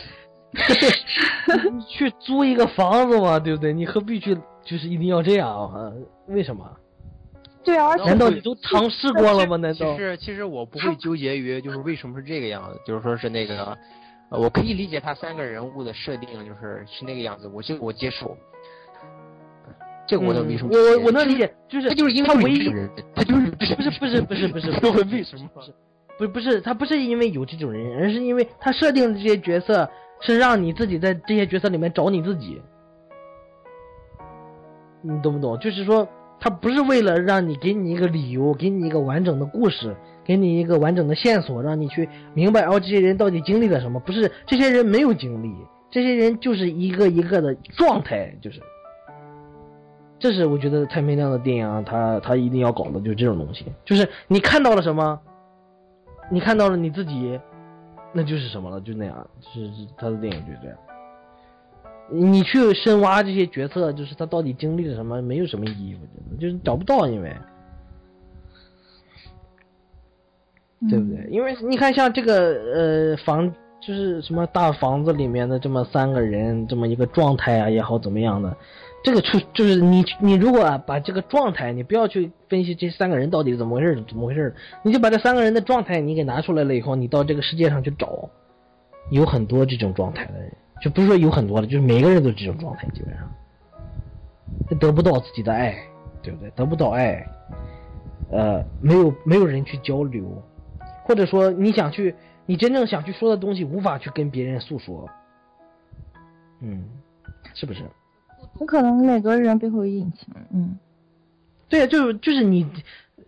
[1.72, 3.72] 你去租一个房子嘛，对不对？
[3.72, 4.34] 你何必去
[4.64, 5.92] 就是一定要这样啊？
[6.28, 6.64] 为什么？
[7.64, 9.56] 对啊，难道你都尝试过了吗？
[9.56, 9.92] 难道？
[9.92, 13.76] 其实其实我不会纠结于就是为什么是这个样子，就是说是那个，
[14.30, 18.36] 我可以理解他三个人物的设定就是是那个样子，我就我接受。
[20.12, 20.34] 这个我？
[20.34, 22.70] 我我能理解，就是他就是因为他唯一
[23.14, 25.48] 他就是不是不是不是不是 不是为什么？
[26.18, 29.88] 不不是他不是因为有这种人，而是因为他设定的这些角色
[30.20, 32.60] 是让你自己在这些角色里面找你自己，
[35.00, 35.58] 你懂不懂？
[35.58, 36.06] 就是说。
[36.44, 39.94] 他不是为了让你给你一个理由，给你一个完整的故事，
[40.24, 44.00] 给你一个完整的线索，让你去明白哦，这些人到底经历了什么？
[44.00, 45.54] 不是，这些人没有经历，
[45.88, 48.60] 这些人就是一个一个的状态，就是。
[50.22, 55.18] 这是我觉得蔡明亮的电影，他他一定要搞的就是这种东西，就是你看到了什么，
[56.30, 57.40] 你看到了你自己，
[58.12, 60.78] 那就是什么了，就那样，是是他的电影就是这样。
[62.08, 67.36] 你去深挖这些角色，就是他到底经历了什么，没有什么意义，我觉得就是找不到，因为，
[70.88, 71.26] 对不对？
[71.30, 72.34] 因为你看，像这个
[72.74, 78.56] 呃房，就是什么大房子里面的这么三个人，这么一个状态啊也好，怎么样的，
[79.04, 88.28] 这个出就是你你如果把这个状态，你不要去分析这三个人到底怎么回事，怎么回事，你就把这三个人的状态你给拿出来了以后，你到这个世界上去找，
[89.10, 90.52] 有很多这种状态的人。
[90.80, 95.76] 就不是说有很多的，就是每个人都这种状态，基本上，得不到自己的爱，
[96.24, 96.50] 对不对？
[96.56, 97.24] 得不到爱，
[98.32, 100.24] 呃，没有没有人去交流，
[101.04, 102.12] 或者说你想去，
[102.46, 105.08] 你真正想去说的东西，无法去跟别人诉说，
[106.60, 106.84] 嗯，
[107.54, 107.82] 是不是？
[108.60, 110.78] 有可能每个人背后有隐情，嗯，
[111.68, 112.66] 对，就是就是你。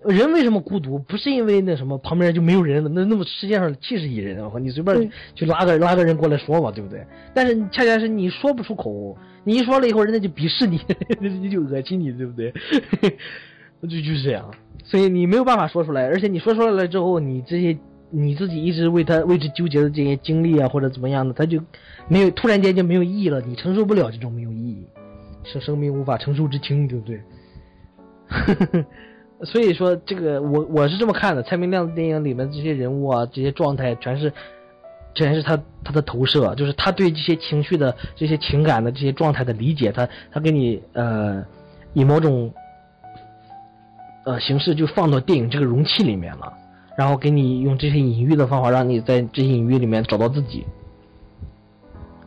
[0.07, 0.99] 人为什么孤独？
[0.99, 7.03] 不是因为那什么旁边就没有人了，那那么世界上七十亿人，你随便就拉个拉个人过来说嘛，对不对？
[7.33, 10.79] 但是恰恰是你说不出口，你一说了以后，人家就鄙视你，
[11.19, 12.53] 人家就恶心你，对不对？
[13.81, 14.53] 就就是这样，
[14.85, 17.75] 所以你没有办法说出来，而且你说出来了之后，你这些
[18.11, 21.59] 你自己一直为他为之纠结的这些经历啊，或者怎么样的，他就
[22.09, 24.87] 没有突然间就没有意义了，你承受不了这种没有意义，
[25.45, 28.85] 是生命无法承受之轻，对不对？
[29.45, 31.43] 所以说，这个我我是这么看的。
[31.43, 34.33] 蔡明亮的电影里面这些人物啊，这些状态，全是，
[35.15, 39.93] 全是他他的投射，就是他对这些情绪的、这些情感的这些状态的理解。
[39.93, 41.45] 他他给你呃，
[41.93, 42.51] 以某种
[44.25, 46.51] 呃形式就放到电影这个容器里面了，
[46.97, 50.65] 然后给你用这些隐喻的方法，让你在这些隐喻里面找到自己。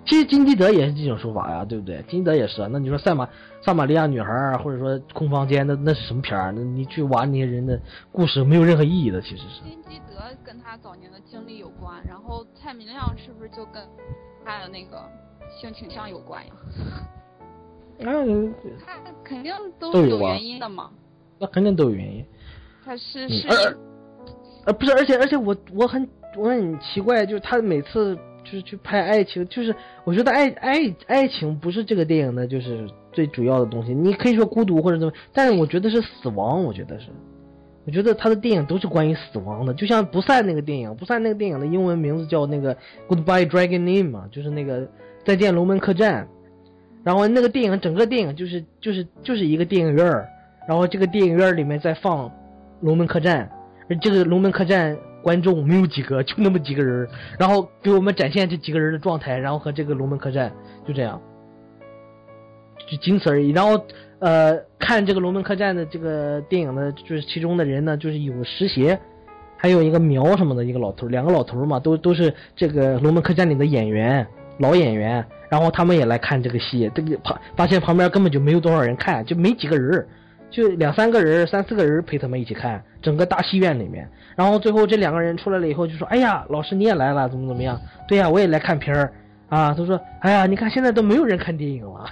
[0.08, 2.02] 其实金基德也是这种说法呀，对不对？
[2.08, 2.70] 金基德也是啊。
[2.72, 3.28] 那你说赛马
[3.62, 6.52] 萨玛利亚女孩儿，或者说空房间，那那是什么片儿？
[6.54, 7.80] 那你去玩那些人的
[8.12, 9.62] 故事，没有任何意义的，其实是。
[9.64, 13.84] 金基德跟他早年的经历有关，然后蔡明亮是不是就跟
[14.46, 14.98] 他的那个
[15.60, 16.54] 性倾向有关呀？
[18.00, 18.54] 嗯，
[18.86, 18.94] 他
[19.24, 20.92] 肯定都是有原因的嘛。
[21.40, 22.26] 那肯定都有原因。
[22.86, 23.48] 他是嗯是
[24.66, 28.18] 呃，不是，而且而且我我很我很奇怪，就是他每次
[28.50, 29.76] 就是去拍爱情，就是
[30.06, 33.94] 我觉得爱爱爱情不是这个电影的就是最主要的东西。
[33.94, 37.08] 你可以说孤独或者怎么，但是我觉得是死亡，我觉得是，
[37.86, 42.76] 我觉得他的电影都是关于死亡的，就像不散那个电影，不散那个电影的英文名字叫那个
[43.10, 44.88] Goodbye Dragon Inn 嘛，就是那个
[45.26, 46.28] 再见龙门客栈。
[47.04, 50.28] 然后那个电影整个电影就是就是就是一个电影院儿，
[50.68, 52.30] 然后这个电影院里面在放
[52.82, 53.50] 龙门客栈，
[53.90, 57.06] 而这个龙门客栈观众没有几个，就那么几个人，
[57.38, 60.50] 然后给我们展现这几个人的状态，然后和这个龙门客栈
[60.88, 61.22] 就这样，
[62.90, 63.50] 就仅此而已。
[63.50, 63.78] 然后
[64.20, 68.98] 呃，看这个龙门客栈的这个电影的，就是其中的人呢，就是有石协，
[69.58, 74.26] 还有一个苗什么的一个老头，两个老头嘛，都都是这个龙门客栈里的演员，
[74.60, 75.26] 老演员。
[75.50, 80.08] 然后他们也来看这个戏，这个旁发现旁边根本就没有多少人看，就没几个人，
[80.50, 84.10] 就两三个人、三四个人陪他们一起看，整个大戏院里面。
[84.36, 87.80] 然后最后这两个人出来了以后就说：“哎呀，老师你也来了，怎么怎么样？
[88.08, 89.14] 对呀、我也来看片儿
[89.50, 92.06] 啊。”他说：“哎呀，你看现在都没有人看电影了，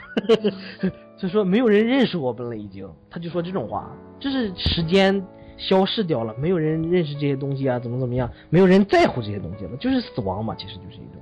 [1.17, 5.23] 就说没有人认识我们了，已经。”他就说这种话，就是时间
[5.57, 11.14] 消逝掉了，没有人认识这些东西啊，怎么怎么样，没有人在乎这些东西了，就是死亡嘛，其实就是一种。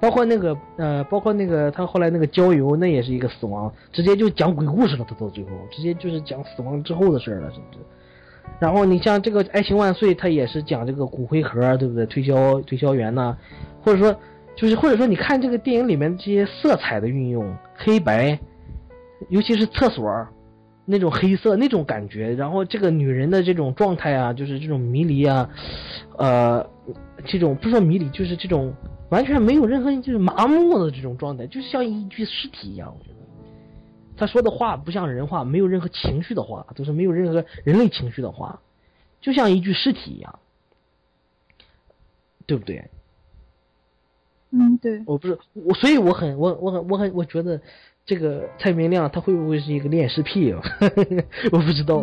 [0.00, 5.04] 包括那个呃，包括那个他后来那个郊游，那也是一个死亡，直接就讲鬼故事了。
[5.08, 7.78] 他到最后直接就是讲死亡之后的事儿了，是不是？
[8.60, 12.06] 然后你像这个《爱情万岁》，他也是讲这个骨灰盒，对不对？
[12.06, 13.36] 推销推销员呢、
[13.82, 14.14] 或者说
[14.54, 18.38] 就是或者说你看这个电影里面这些色彩的运用，黑白，
[19.30, 20.26] 尤其是厕所
[20.84, 25.50] 那种黑色那种感觉，然后这个女人的这种状态啊，就是这种迷离啊，
[26.16, 26.64] 呃，
[27.24, 28.72] 这种不是说迷离，就是这种
[29.10, 32.94] 完全没有任何就是麻木的这种状态，就像一具尸体一样。
[32.98, 33.16] 我觉得
[34.16, 38.60] 他说的话不像人话，没有任何情绪的话，都是没有任何人类情绪的话，
[39.20, 40.38] 就像一具尸体一样，
[42.46, 42.90] 对不对？
[44.50, 47.60] 嗯，对，我不是我，所以我很我我很我很我觉得
[48.06, 50.62] 这个蔡明亮他会不会是一个恋尸癖啊？
[51.52, 52.02] 我不知道。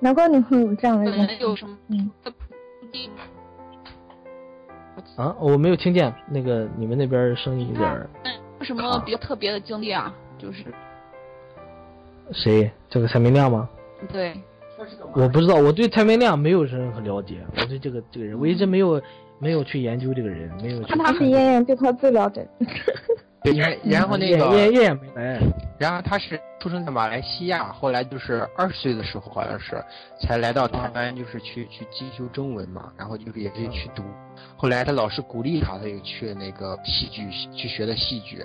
[0.00, 1.34] 难怪你会有这样的本认识。
[1.34, 1.76] 来有什么
[5.16, 8.08] 啊，我没有听见那个你们那边声音有点儿
[8.58, 10.14] 有什么比较特别的经历啊？
[10.38, 10.64] 就是
[12.32, 12.70] 谁？
[12.88, 13.68] 这个蔡明亮吗？
[14.12, 14.34] 对，
[15.14, 19.02] 我不知道，我对蔡明亮没有任何了解，我对这个这个人，我一直没有
[19.38, 20.98] 没有去研究这个人，没有去看。
[20.98, 22.46] 他是燕燕对他最了解。
[23.42, 25.40] 对，然然后那个，叶叶也没来，
[25.78, 29.80] 然后他是出生在马来西亚，后来就是二十岁的时候好像是
[30.20, 34.02] 才来到台湾，就是去去进修中文嘛，然后就是也是去读。
[34.56, 38.44] 后来他老师鼓励他，他又去那个戏剧去学的戏剧。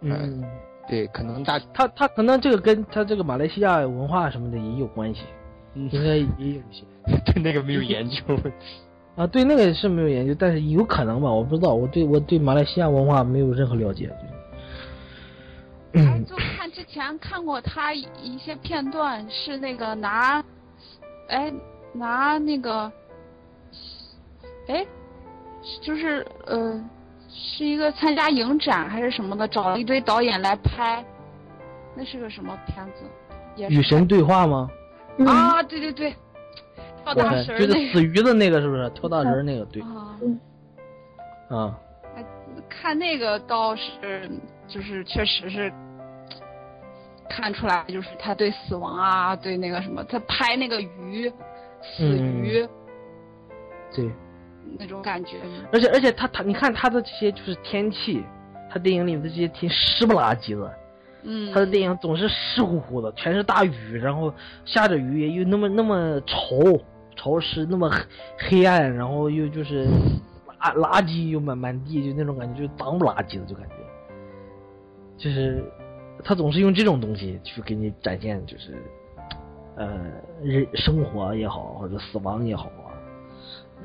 [0.00, 0.42] 嗯，
[0.88, 5.20] 对，可能大他他可能这个跟他这个马来西亚文化什么的也有关系，
[5.74, 6.84] 嗯应该也有一些。
[7.24, 8.22] 对那个没有研究。
[9.16, 14.10] 啊，对那个是没有研究，但是有可能吧，我不知道，我对我对马来西亚文化没有任何了解。
[16.28, 20.44] 就看之前看过他一些片段，是那个拿，
[21.28, 21.50] 哎，
[21.94, 22.92] 拿那个，
[24.68, 24.86] 哎，
[25.80, 26.78] 就是呃，
[27.30, 31.02] 是一个参加影展还是什么的，找了一堆导演来拍，
[31.96, 33.04] 那是个什么片子？
[33.56, 34.68] 也是与神对话吗？
[35.16, 36.14] 嗯，啊，对对对，
[37.14, 38.90] 跳大对神儿就是死鱼的那个是不是？
[38.90, 40.18] 跳大神儿那个，对个啊。
[41.48, 41.78] 啊，
[42.16, 42.24] 哎，
[42.68, 44.28] 看那个倒是，
[44.66, 45.72] 就是确实是
[47.30, 51.30] 看出来，就是他对死亡啊，对那个什么，他拍那个鱼，
[51.82, 52.68] 死嗯鱼、
[53.94, 54.10] 对，
[54.76, 55.36] 那种感觉。
[55.72, 58.24] 而且而且他他你看他的这些就是天气，
[58.68, 60.74] 他电影里面的这些天湿不拉几的，
[61.22, 64.34] 嗯，他的电影总是湿乎乎的，全是大雨，然后
[64.64, 66.36] 下着雨又那么那么潮
[67.16, 69.88] 潮湿，那么黑黑暗，然后又就是
[70.60, 73.74] 垃垃圾又满满地，就那种感觉，就脏不拉几的，就感觉，
[75.16, 75.64] 就是
[76.22, 78.76] 他总是用这种东西去给你展现，就是
[79.76, 79.98] 呃
[80.42, 82.92] 人生活也好，或者死亡也好啊，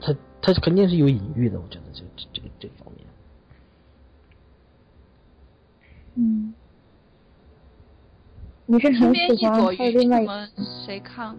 [0.02, 3.06] 他他肯定是有隐喻的，我觉得这这这个这方面。
[6.16, 6.54] 嗯，
[8.66, 9.58] 你是很喜欢？
[9.58, 10.50] 一朵云，还有另外一你们
[10.86, 11.38] 谁看？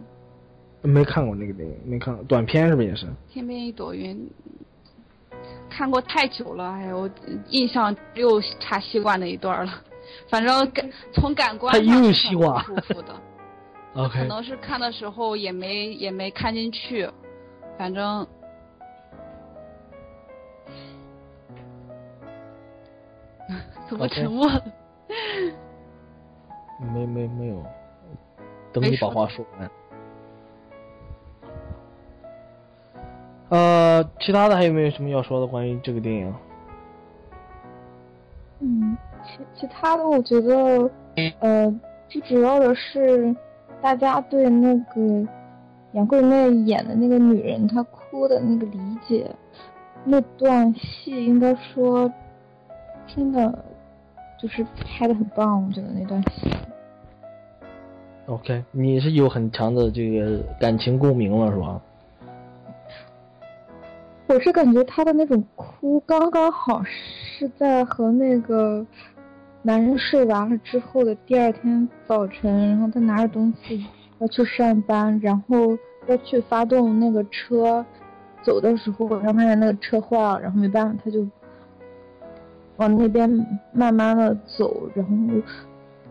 [0.82, 3.06] 没看过那个电影，没看过短片是不是也是？
[3.28, 4.28] 天边一朵云，
[5.70, 7.08] 看过太久了，哎呦，
[7.48, 9.72] 印象只有插西瓜那一段了。
[10.28, 13.14] 反正感从感官他上很不舒服的，
[13.94, 17.08] 可 OK，能是看的时候也没也没看进去，
[17.78, 18.26] 反正。
[23.88, 24.64] 怎么沉默了？
[26.92, 27.62] 没没没有，
[28.72, 29.70] 等你把话说完。
[33.52, 36.34] 呃，其他的还有没有什么要说的关于这个电影？
[38.60, 40.90] 嗯，其其他的我觉得，
[41.40, 43.36] 呃，最主要的是
[43.82, 45.28] 大家对那个
[45.92, 49.30] 杨贵妹演的那个女人她哭的那个理解，
[50.02, 52.10] 那段戏应该说
[53.06, 53.62] 真的
[54.40, 56.50] 就是拍的很棒，我觉得那段戏。
[58.24, 61.78] OK，你是有很强的这个感情共鸣了是吧？
[64.32, 68.86] 我是感觉他的那种哭刚刚好是在和那个
[69.60, 73.86] 男人睡完了之后的第二天早晨，然后他拿着东西
[74.20, 75.76] 要去上班，然后
[76.06, 77.84] 要去发动那个车，
[78.42, 81.26] 走的时候，然后发现那个车坏了，然后没办法，他就
[82.78, 83.28] 往那边
[83.74, 85.14] 慢慢的走，然后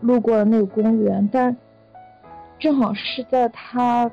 [0.00, 1.56] 路过了那个公园，但
[2.60, 4.08] 正好是在他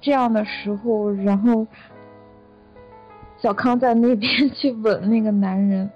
[0.00, 1.66] 这样的时候，然后
[3.38, 5.90] 小康在那边 去吻那个男人，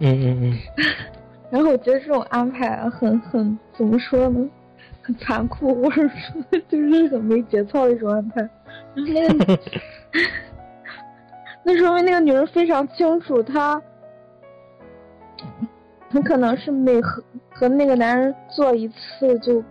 [0.00, 0.58] 嗯嗯，
[1.50, 4.48] 然后我觉得这种安排很很怎么说呢，
[5.02, 8.48] 很残酷，或者说 就是很没节操的一种安排。
[8.94, 9.58] 那个
[11.62, 13.80] 那说明那个女人非常清楚，她
[16.10, 17.22] 很可能是每和
[17.52, 19.62] 和那个男人做一次，就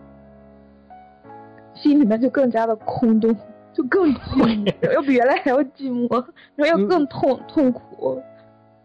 [1.73, 3.35] 心里面就更加的空洞，
[3.75, 8.21] 就更寂寞， 要比原来还要寂寞，然后要更痛痛苦，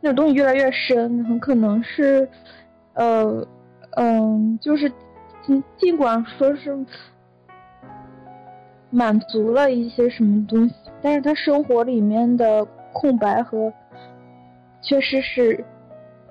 [0.01, 2.29] 那种东西越来越深，很可能是，
[2.95, 3.47] 呃，
[3.97, 4.91] 嗯，就是
[5.43, 6.77] 尽尽管说是
[8.91, 13.73] 满足了一些什么东西，但是他生活里面的空白和
[14.83, 15.65] 缺失是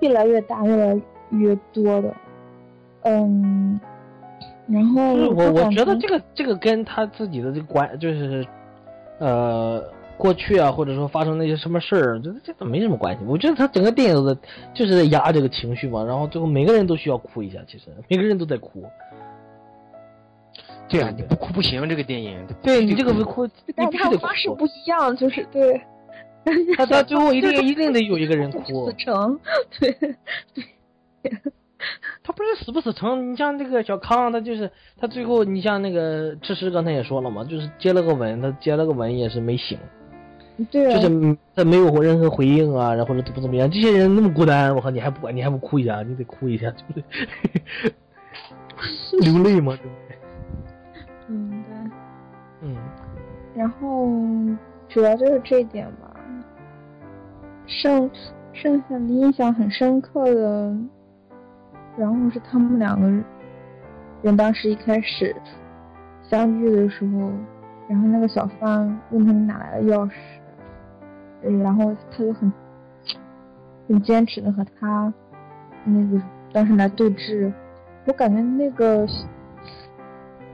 [0.00, 1.00] 越来越大、越来
[1.30, 2.14] 越多的。
[3.02, 3.80] 嗯，
[4.70, 8.46] 然后就是我我觉得这个这个跟他自己的这个关就是，
[9.18, 9.82] 呃，
[10.16, 13.24] 过去啊，或者说发生那些什么事儿，这这都没什么关系。
[13.26, 14.36] 我觉得他整个电影的
[14.72, 18.84] 就是在压这个情绪嘛，然后最后每个人都需要哭一下，其实每个人都在哭。
[20.88, 22.46] 对啊，你不哭不行，这个电影。
[22.62, 24.66] 对你这个不哭，你但是他必须得哭方式不。
[24.66, 25.80] 一样，就是对。
[26.76, 28.94] 他他最后一定 一定得有一个人哭 死。
[28.96, 29.38] 成，
[29.78, 29.92] 对
[30.52, 31.32] 对，
[32.22, 39.78] 他不是死不死成，你像那个小康，他就是他最后，你像那个吃食刚才也说了嘛，就是接了个吻，他接了个吻也是没醒，
[40.70, 47.04] 对，啊就是嗯他没有任何回应啊，然后怎么怎么样，这些人那么孤单，我靠，你还不管你还不哭一下，你得哭一下，对不对？
[49.20, 50.16] 流泪嘛，对不对？
[51.28, 52.68] 嗯对。
[52.68, 52.76] 嗯，
[53.54, 54.06] 然后
[54.88, 56.08] 主要就是这一点吧。
[57.66, 58.10] 剩
[58.52, 60.74] 剩下的印象很深刻的，
[62.00, 63.06] 然后是他们两个
[64.22, 65.36] 人当时一开始
[66.22, 67.30] 相遇的时候，
[67.88, 70.12] 然后那个小贩问他们哪来的钥匙，
[71.44, 72.50] 嗯然后他就很
[73.86, 75.12] 很坚持的和他
[75.84, 76.22] 那个
[76.52, 77.52] 当时来对峙，
[78.06, 79.26] 我感觉那个小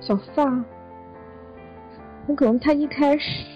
[0.01, 0.64] 小贩。
[2.27, 3.47] 很可能他一开始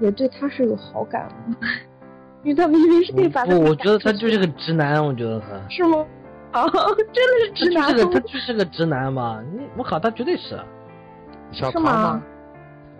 [0.00, 1.68] 也对他是有好感的，
[2.42, 5.48] 因为他明明是可以把他不，我觉得他就是个直男，我觉得他。
[5.68, 6.06] 是吗？
[6.52, 6.64] 啊，
[7.12, 10.58] 真的是直男他就是个他就是个直男嘛，你我靠，他绝对是，
[11.52, 12.22] 小康是吗吗？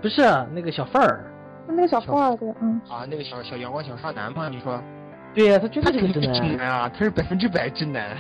[0.03, 0.23] 不是
[0.53, 1.25] 那个小范儿，
[1.67, 4.81] 那个小范儿对，嗯，啊，那个小小阳光小少男嘛，你说？
[5.35, 8.17] 对呀、他绝对是个直男，男啊，他是百分之百直男。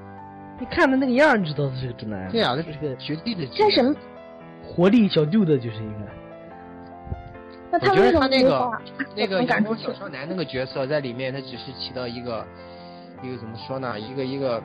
[0.58, 2.30] 你看他那个样儿，你知道他是个直男。
[2.30, 3.68] 对啊，他就是个绝对的直男。
[3.68, 3.94] 干什么？
[4.64, 6.00] 活力小舅子，就是一个。
[7.70, 8.70] 那我觉得为什么他那个
[9.14, 12.44] 那个感阳光小少男那个角色在里面，他只是起到一个
[13.22, 13.98] 一个怎么说呢？
[13.98, 14.62] 一个一个，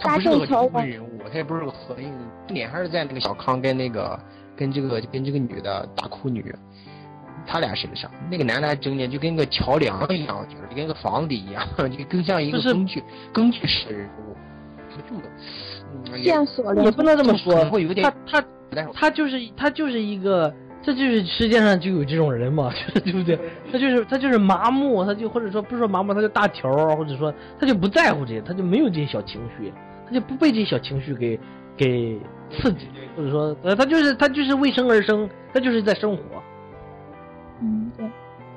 [0.00, 2.12] 他不是个搭建桥梁灵魂人物，他也不是个核心，
[2.46, 4.18] 重点还是在那个小康跟那个
[4.56, 6.54] 跟这个跟这个女的大哭女，
[7.46, 8.10] 他俩身上。
[8.30, 13.02] 那个男的还整点就跟个桥梁一样，就是跟个房子一样， 就更像一个就是工具
[13.32, 14.36] 工具式人物。
[14.90, 15.22] 这个，
[16.12, 18.40] 嗯，也线索也不能这么说会有，点他
[18.72, 20.52] 他他就是他就是一个，
[20.82, 23.38] 这就是世界上就有这种人嘛， 就是对不对？
[23.70, 29.72] 他就是他就是麻木，他就或者说不是说麻木，他就大条，或者说他就不在乎这些，他就没有这些小情绪，
[30.06, 31.38] 他就不被这些小情绪给
[31.76, 32.18] 给
[32.50, 32.86] 刺激，
[33.16, 36.22] 或者说呃他就是他就是为生而生，他就是在生活。
[37.60, 38.06] 嗯，对。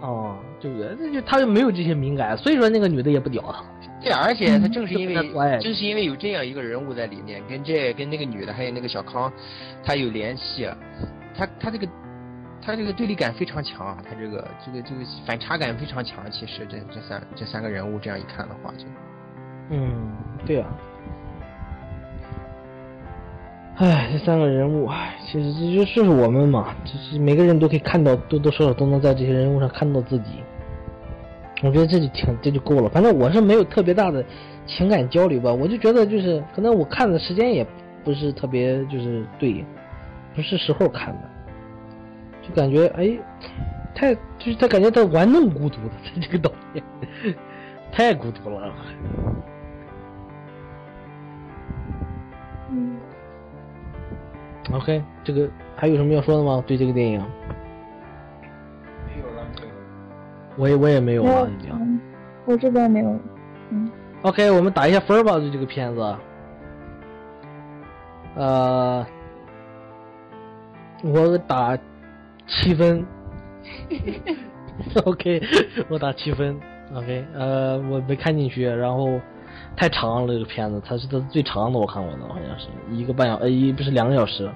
[0.01, 0.95] 哦，对不对？
[0.99, 3.63] 那就他就没有这些敏感，所以说那个女的也不屌他。
[4.03, 9.31] 对，而且他正是因为正是因为有这样一个人物在里面，跟这跟那个女的还有那个小康，
[9.83, 10.67] 他有联系，
[11.37, 11.87] 他他这个
[12.61, 16.29] 他这个对立感非常强啊，他这个这个这个反差感非常强。
[16.29, 18.85] 其实这这三这三个人物这样一看的话，就
[19.69, 20.11] 嗯，
[20.45, 20.69] 对啊。
[23.77, 30.43] 唉，这三个人物，唉，其实这就就是我们嘛，就是每个人都可以看到，多多少少都能在这些人物上看到自己。
[31.63, 32.89] 我觉得这就挺这就够了。
[32.89, 34.23] 反正我是没有特别大的
[34.67, 37.65] 情感交流吧，我就觉得就是可能我看的时间也
[38.03, 39.65] 不是特别就是对，
[40.35, 41.29] 不是时候看的，
[42.41, 43.17] 就感觉哎，
[43.93, 46.83] 太就是他感觉他玩弄孤独的他 这个导演，
[47.91, 48.73] 太孤独了。
[52.69, 52.97] 嗯
[54.71, 56.63] ，OK，这个还有什么要说的吗？
[56.65, 57.19] 对这个电影，
[59.07, 59.45] 没有了。
[60.57, 61.71] 我也我也没有了，已经。
[61.73, 61.99] 嗯，
[62.45, 63.19] 我这边没有。
[63.69, 63.91] 嗯
[64.23, 66.15] ，OK，我们打一下分儿吧，对这个片子。
[68.35, 69.05] 呃，
[71.03, 71.77] 我打
[72.51, 73.05] 七分。
[75.05, 75.41] OK，
[75.89, 76.59] 我打七分。
[76.93, 79.19] OK，呃，我没看进去，然后
[79.77, 84.51] 太长了这个片子，它是它最长的我看过的，好像是一个半小呃一不是两个小时，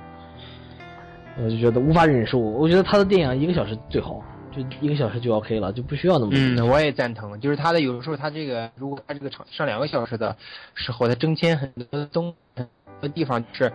[1.38, 2.38] 我就觉得无法忍受。
[2.38, 6.40] 我觉得他的电影一个小时最好，就一个小时就 OK 了，就不需要那么多。
[6.40, 10.36] 嗯，我也赞同，就是他的有时候他这个，如果他这个长上两个小时的
[10.74, 12.68] 时候，他增添很多东很
[13.00, 13.72] 多地方就是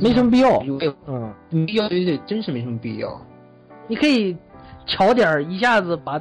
[0.00, 0.62] 没什么必要。
[0.62, 1.32] 有嗯。
[1.50, 3.20] 没必要，对对，真是没什么必要。
[3.88, 4.36] 你可以
[4.86, 6.18] 巧点儿，一下子把，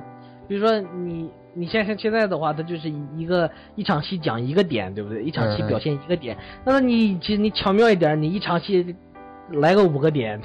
[0.48, 5.24] 比如说你你现在现在的话，它就是一个一场戏讲一个点，对不对？
[5.24, 6.38] 一场戏嗯表现一个点。
[6.66, 8.96] 那么你其实你巧妙一点，你一场戏
[9.52, 10.40] 来个五个点，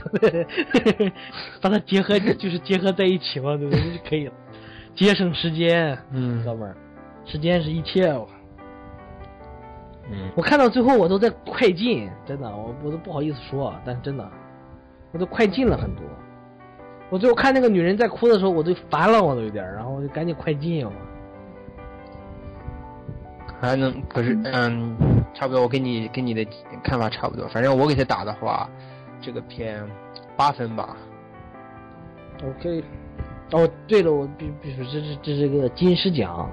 [1.60, 3.80] 把它结合就是结合在一起嘛，对不对？
[3.80, 4.32] 就可以了，
[4.94, 6.76] 节省时间，嗯哥们儿，
[7.24, 8.12] 时间是一切。
[10.10, 14.28] 嗯，我看到最后我都在快进，真的，我我都不好意思说，但是真的，
[15.12, 16.04] 我都快进了很多。
[17.10, 20.92] 我最后看那个女人在哭的时候，我都烦了，我都有点，然后我就赶紧快进了。
[23.60, 24.96] 还能可是嗯，
[25.34, 26.46] 差不多，我跟你跟你的
[26.84, 27.48] 看法差不多。
[27.48, 28.68] 反正我给他打的话，
[29.20, 29.84] 这个片
[30.36, 30.96] 八分吧。
[32.44, 32.84] OK，
[33.50, 36.48] 哦，对了，我必必须这是这是个金狮奖，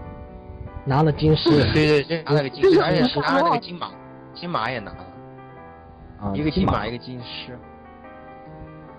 [0.85, 3.91] 拿了金狮对对，对拿了个金狮，而且是拿了那个金马，
[4.33, 5.05] 金马也拿了，
[6.21, 7.57] 啊，一个金金马，一个金狮。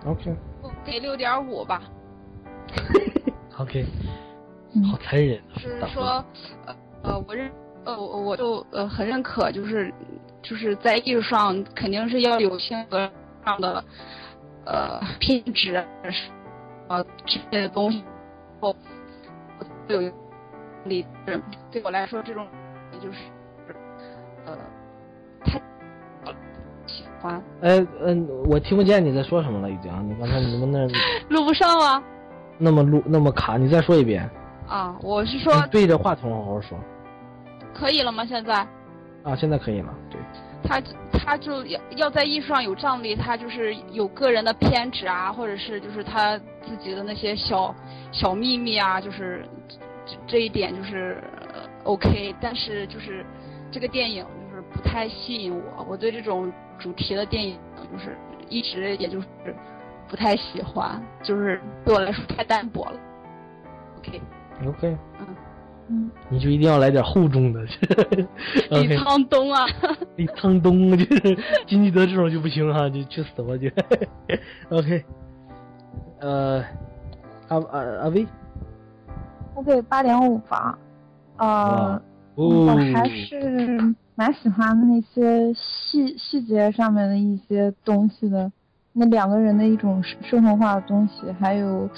[0.04, 0.34] OK
[0.84, 1.82] 给六点五吧。
[3.58, 3.86] OK，
[4.74, 4.84] 嗯。
[4.84, 5.60] 好残忍就！
[5.60, 6.24] 是说，
[6.66, 7.50] 呃呃，我认
[7.84, 9.92] 呃我我就呃很认可，就是
[10.42, 13.10] 就是在艺术上肯定是要有性格
[13.44, 13.82] 上的
[14.64, 15.84] 呃品质
[16.88, 18.04] 呃之类的东西，
[18.60, 18.74] 我
[19.88, 20.12] 我有
[20.88, 21.40] 理智，
[21.70, 22.46] 对我来说这种
[23.00, 23.18] 就是
[24.44, 24.56] 呃
[25.44, 25.60] 太
[26.86, 29.90] 喜欢哎嗯，我听不见你在说什么了，已经。
[30.08, 30.86] 你刚才你们那
[31.34, 32.02] 录不上吗？
[32.58, 34.28] 那么录那么卡，你再说一遍。
[34.68, 36.78] 啊，我是说对着话筒好好说。
[37.74, 38.24] 可以了吗？
[38.24, 38.66] 现在？
[39.22, 39.92] 啊，现在可以了。
[40.10, 40.20] 对，
[40.62, 40.80] 他
[41.12, 47.74] 他就要要在艺术上有张力，他就是有个人的偏执啊，或者是就是他自己的那些小
[48.12, 49.44] 小秘密啊，就是
[50.06, 51.22] 这这一点就是、
[51.52, 53.24] 呃 OK，但是就是
[53.70, 57.58] 这个电影就是不太吸引我，我对这种主题的电影
[57.92, 58.16] 就是
[58.48, 59.26] 一直也就是
[60.08, 63.00] 不太喜欢，就是对我来说太单薄了。
[63.98, 64.96] OK，OK，
[65.88, 67.60] 嗯，你就一定要来点厚重的。
[68.70, 69.64] 李沧东啊，
[70.16, 73.68] 李沧东就是 金基德这种就不行哈、就去死吧就。
[74.76, 75.04] OK，
[76.20, 76.64] 呃，
[77.48, 78.26] 阿阿阿威，
[79.56, 80.78] 我给八点五吧。
[81.38, 82.02] 呃哇，
[82.34, 88.52] 我哦，还是蛮喜欢那些细细节上面的一些东西的，
[88.92, 91.88] 那两个人的一种生生活化的东西，还有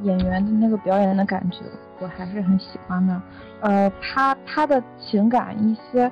[0.00, 1.58] 演员的那个表演的感觉，
[2.00, 3.20] 我还是很喜欢的。
[3.60, 6.10] 呃，他他的情感一些，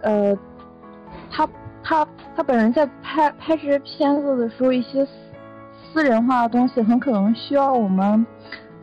[0.00, 0.36] 呃，
[1.30, 1.48] 他
[1.82, 5.12] 他他本人在拍拍这些片子的时候，一些私
[5.92, 8.26] 私人化的东西，很可能需要我们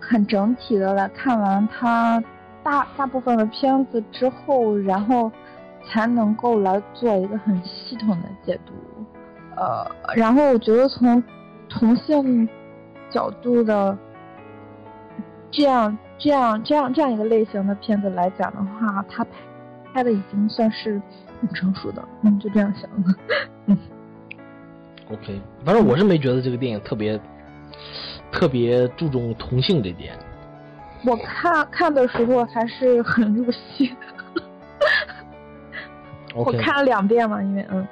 [0.09, 2.21] 很整体的来看完他
[2.63, 5.31] 大大部分的片子之后，然后
[5.85, 8.73] 才能够来做一个很系统的解读。
[9.55, 9.85] 呃，
[10.15, 11.23] 然后我觉得从
[11.69, 12.47] 同性
[13.09, 13.97] 角度的
[15.51, 19.31] 这样这样这样这样一个类型的片子来讲的话，他拍
[19.93, 21.01] 拍的已经算是
[21.39, 23.15] 很成熟的，嗯，就这样想的。
[23.67, 23.77] 嗯
[25.11, 27.19] OK，反正我是没觉得这个电影特别
[28.31, 30.17] 特别注重同性这点。
[31.05, 33.93] 我看看的时候还是很入戏，
[36.33, 37.87] 我看了两遍嘛，因为嗯，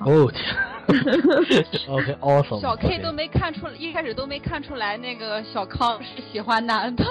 [0.00, 0.54] 哦天，
[1.88, 2.60] OK，awesome。
[2.60, 7.04] 小 K 都没看出来，一开始都没看出来那个小康是喜欢男的，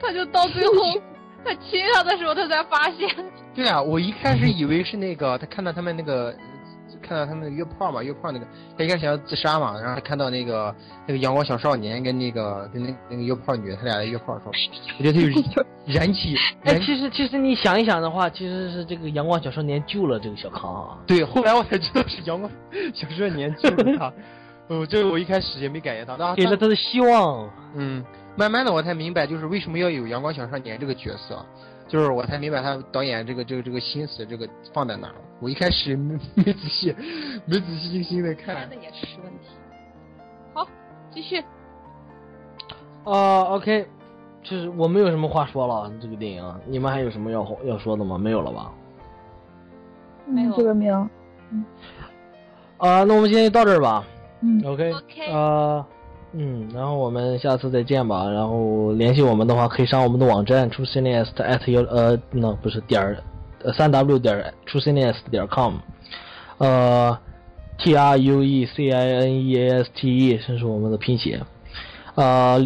[0.00, 0.74] 他就到最后
[1.44, 3.08] 他亲他的时候，他才发现。
[3.54, 6.32] 对啊，我一开始以为是那个，他看到他们那个，
[7.02, 8.46] 看到他们约炮嘛，约炮那个，
[8.76, 10.74] 他一开始想要自杀嘛，然后他看到那个
[11.06, 14.52] 那个阳光小少年跟那个跟那那个约炮女，他俩在约炮的时候，
[14.98, 16.34] 我觉得他有 燃起，
[16.64, 20.98] 哎，其实其实你想一想的话，其实是这个阳光小少年救了这个小康啊。
[21.06, 22.50] 对，后来我才知道是阳光
[22.92, 24.12] 小少年救了他，
[24.74, 27.48] 哦，这个我一开始也没感觉到，给了他的希望。
[27.74, 28.04] 嗯，
[28.36, 31.44] 慢慢的我才明白，就是为什么要有阳光小少年这个角色，
[31.88, 35.20] 就是我才明白他导演这个这个这个心思这个放在哪儿了。
[35.40, 36.94] 我一开始没 没仔细
[37.46, 39.50] 没仔细精心的看也是问题。
[40.54, 40.66] 好，
[41.10, 41.42] 继续。
[43.04, 43.86] 啊，OK，
[44.42, 48.18] 就是我没有什么话说了，这个电影，你们还有什么要要说的吗？
[48.18, 48.72] 没有了吧？
[50.26, 50.96] 没有嗯这个没有，
[52.78, 54.04] 啊，那我们今天就到这儿吧。
[54.40, 55.86] 嗯 OK，OK 呃，
[56.32, 58.28] 嗯，然后我们下次再见吧。
[58.30, 63.18] 然后联系我们的话，可以上我们的网站 truecineast at 幺呃，那不是点儿，
[63.64, 65.74] 呃三 w 点 truecineast 点 com，
[66.58, 67.18] 呃
[67.78, 71.40] ，T R U E C I N E A S T E，这是我们的拼写。
[72.16, 72.58] 呃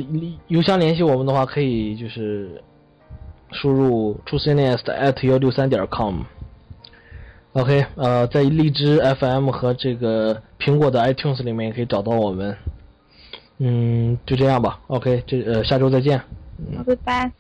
[0.49, 2.63] 邮箱联系我们的话，可以就是
[3.53, 6.23] 输入 truecineast at 幺六三点 com。
[7.53, 12.57] OK，呃，在荔枝 FM 和这个苹果的 iTunes 里面也可以找到我们。
[13.63, 14.81] 嗯，就这样吧。
[14.87, 16.19] OK，这呃下周再见。
[16.19, 17.31] 好，拜拜。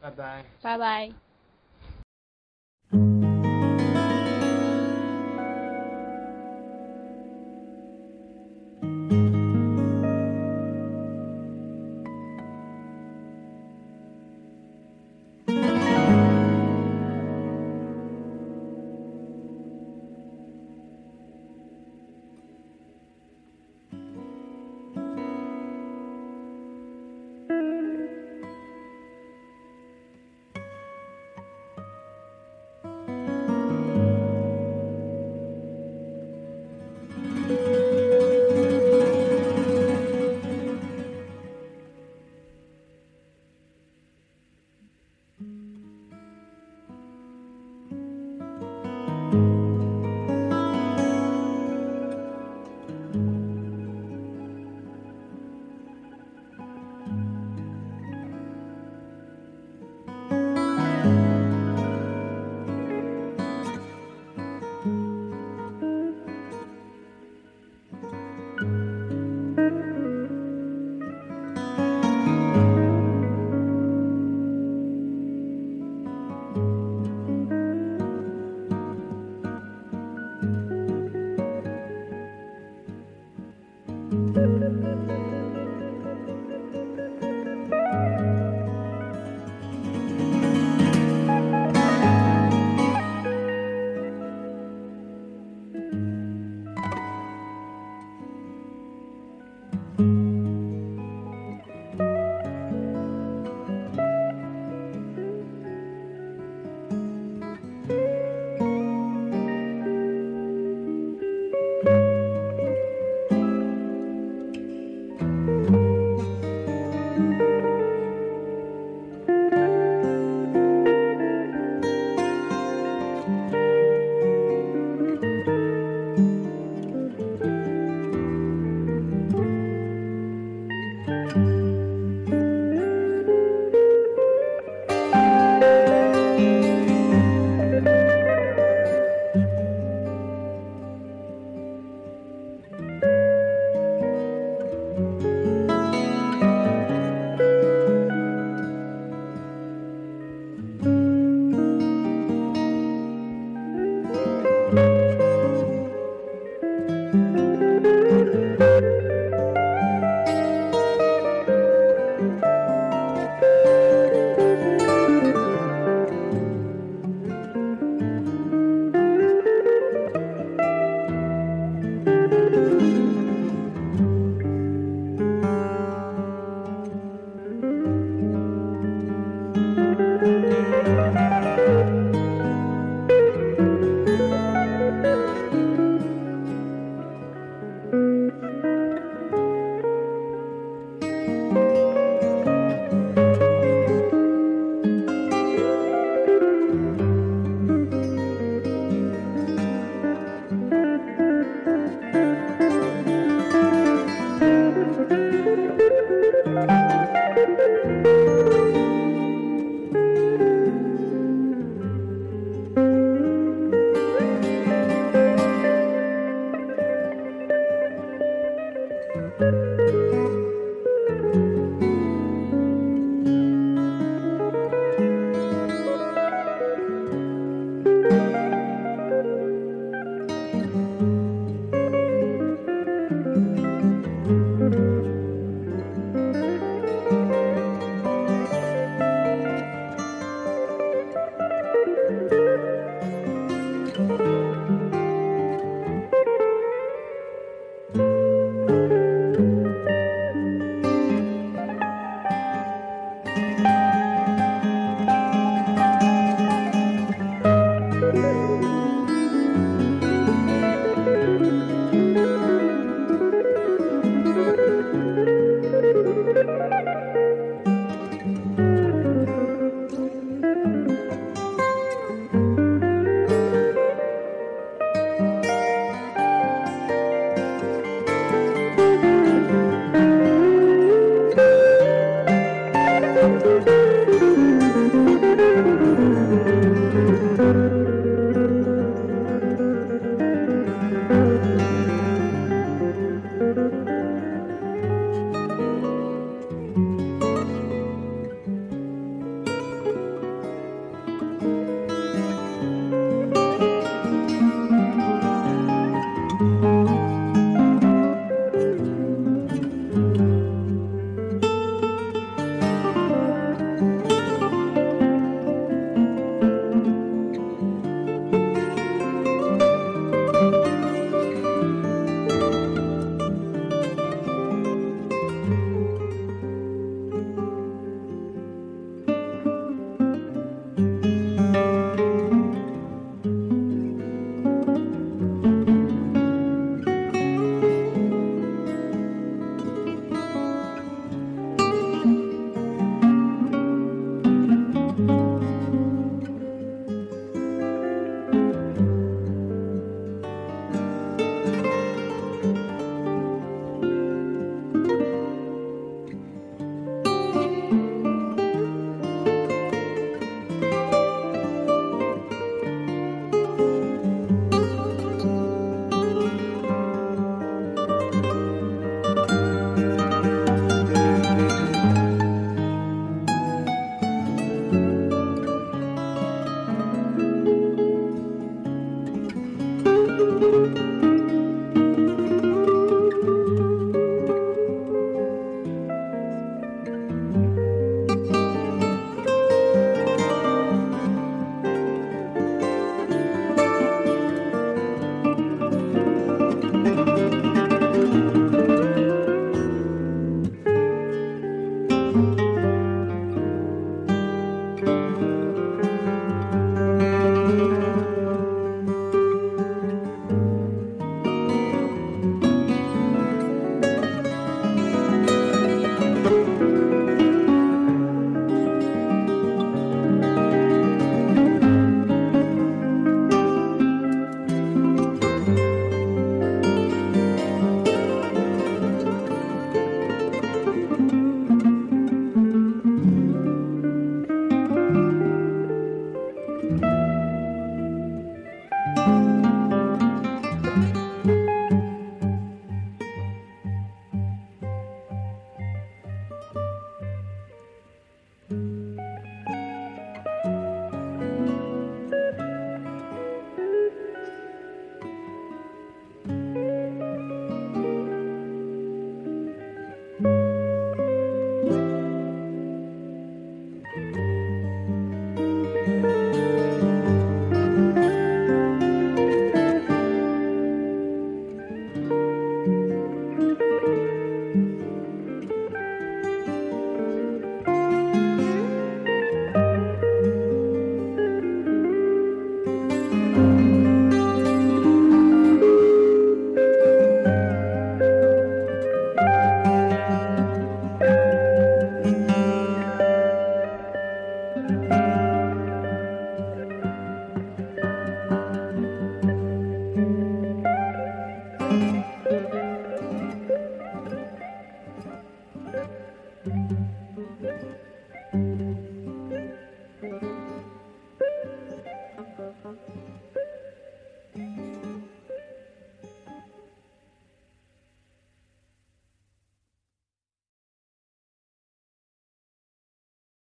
[0.00, 0.44] 拜拜。
[0.60, 0.78] 拜
[2.92, 3.55] 拜。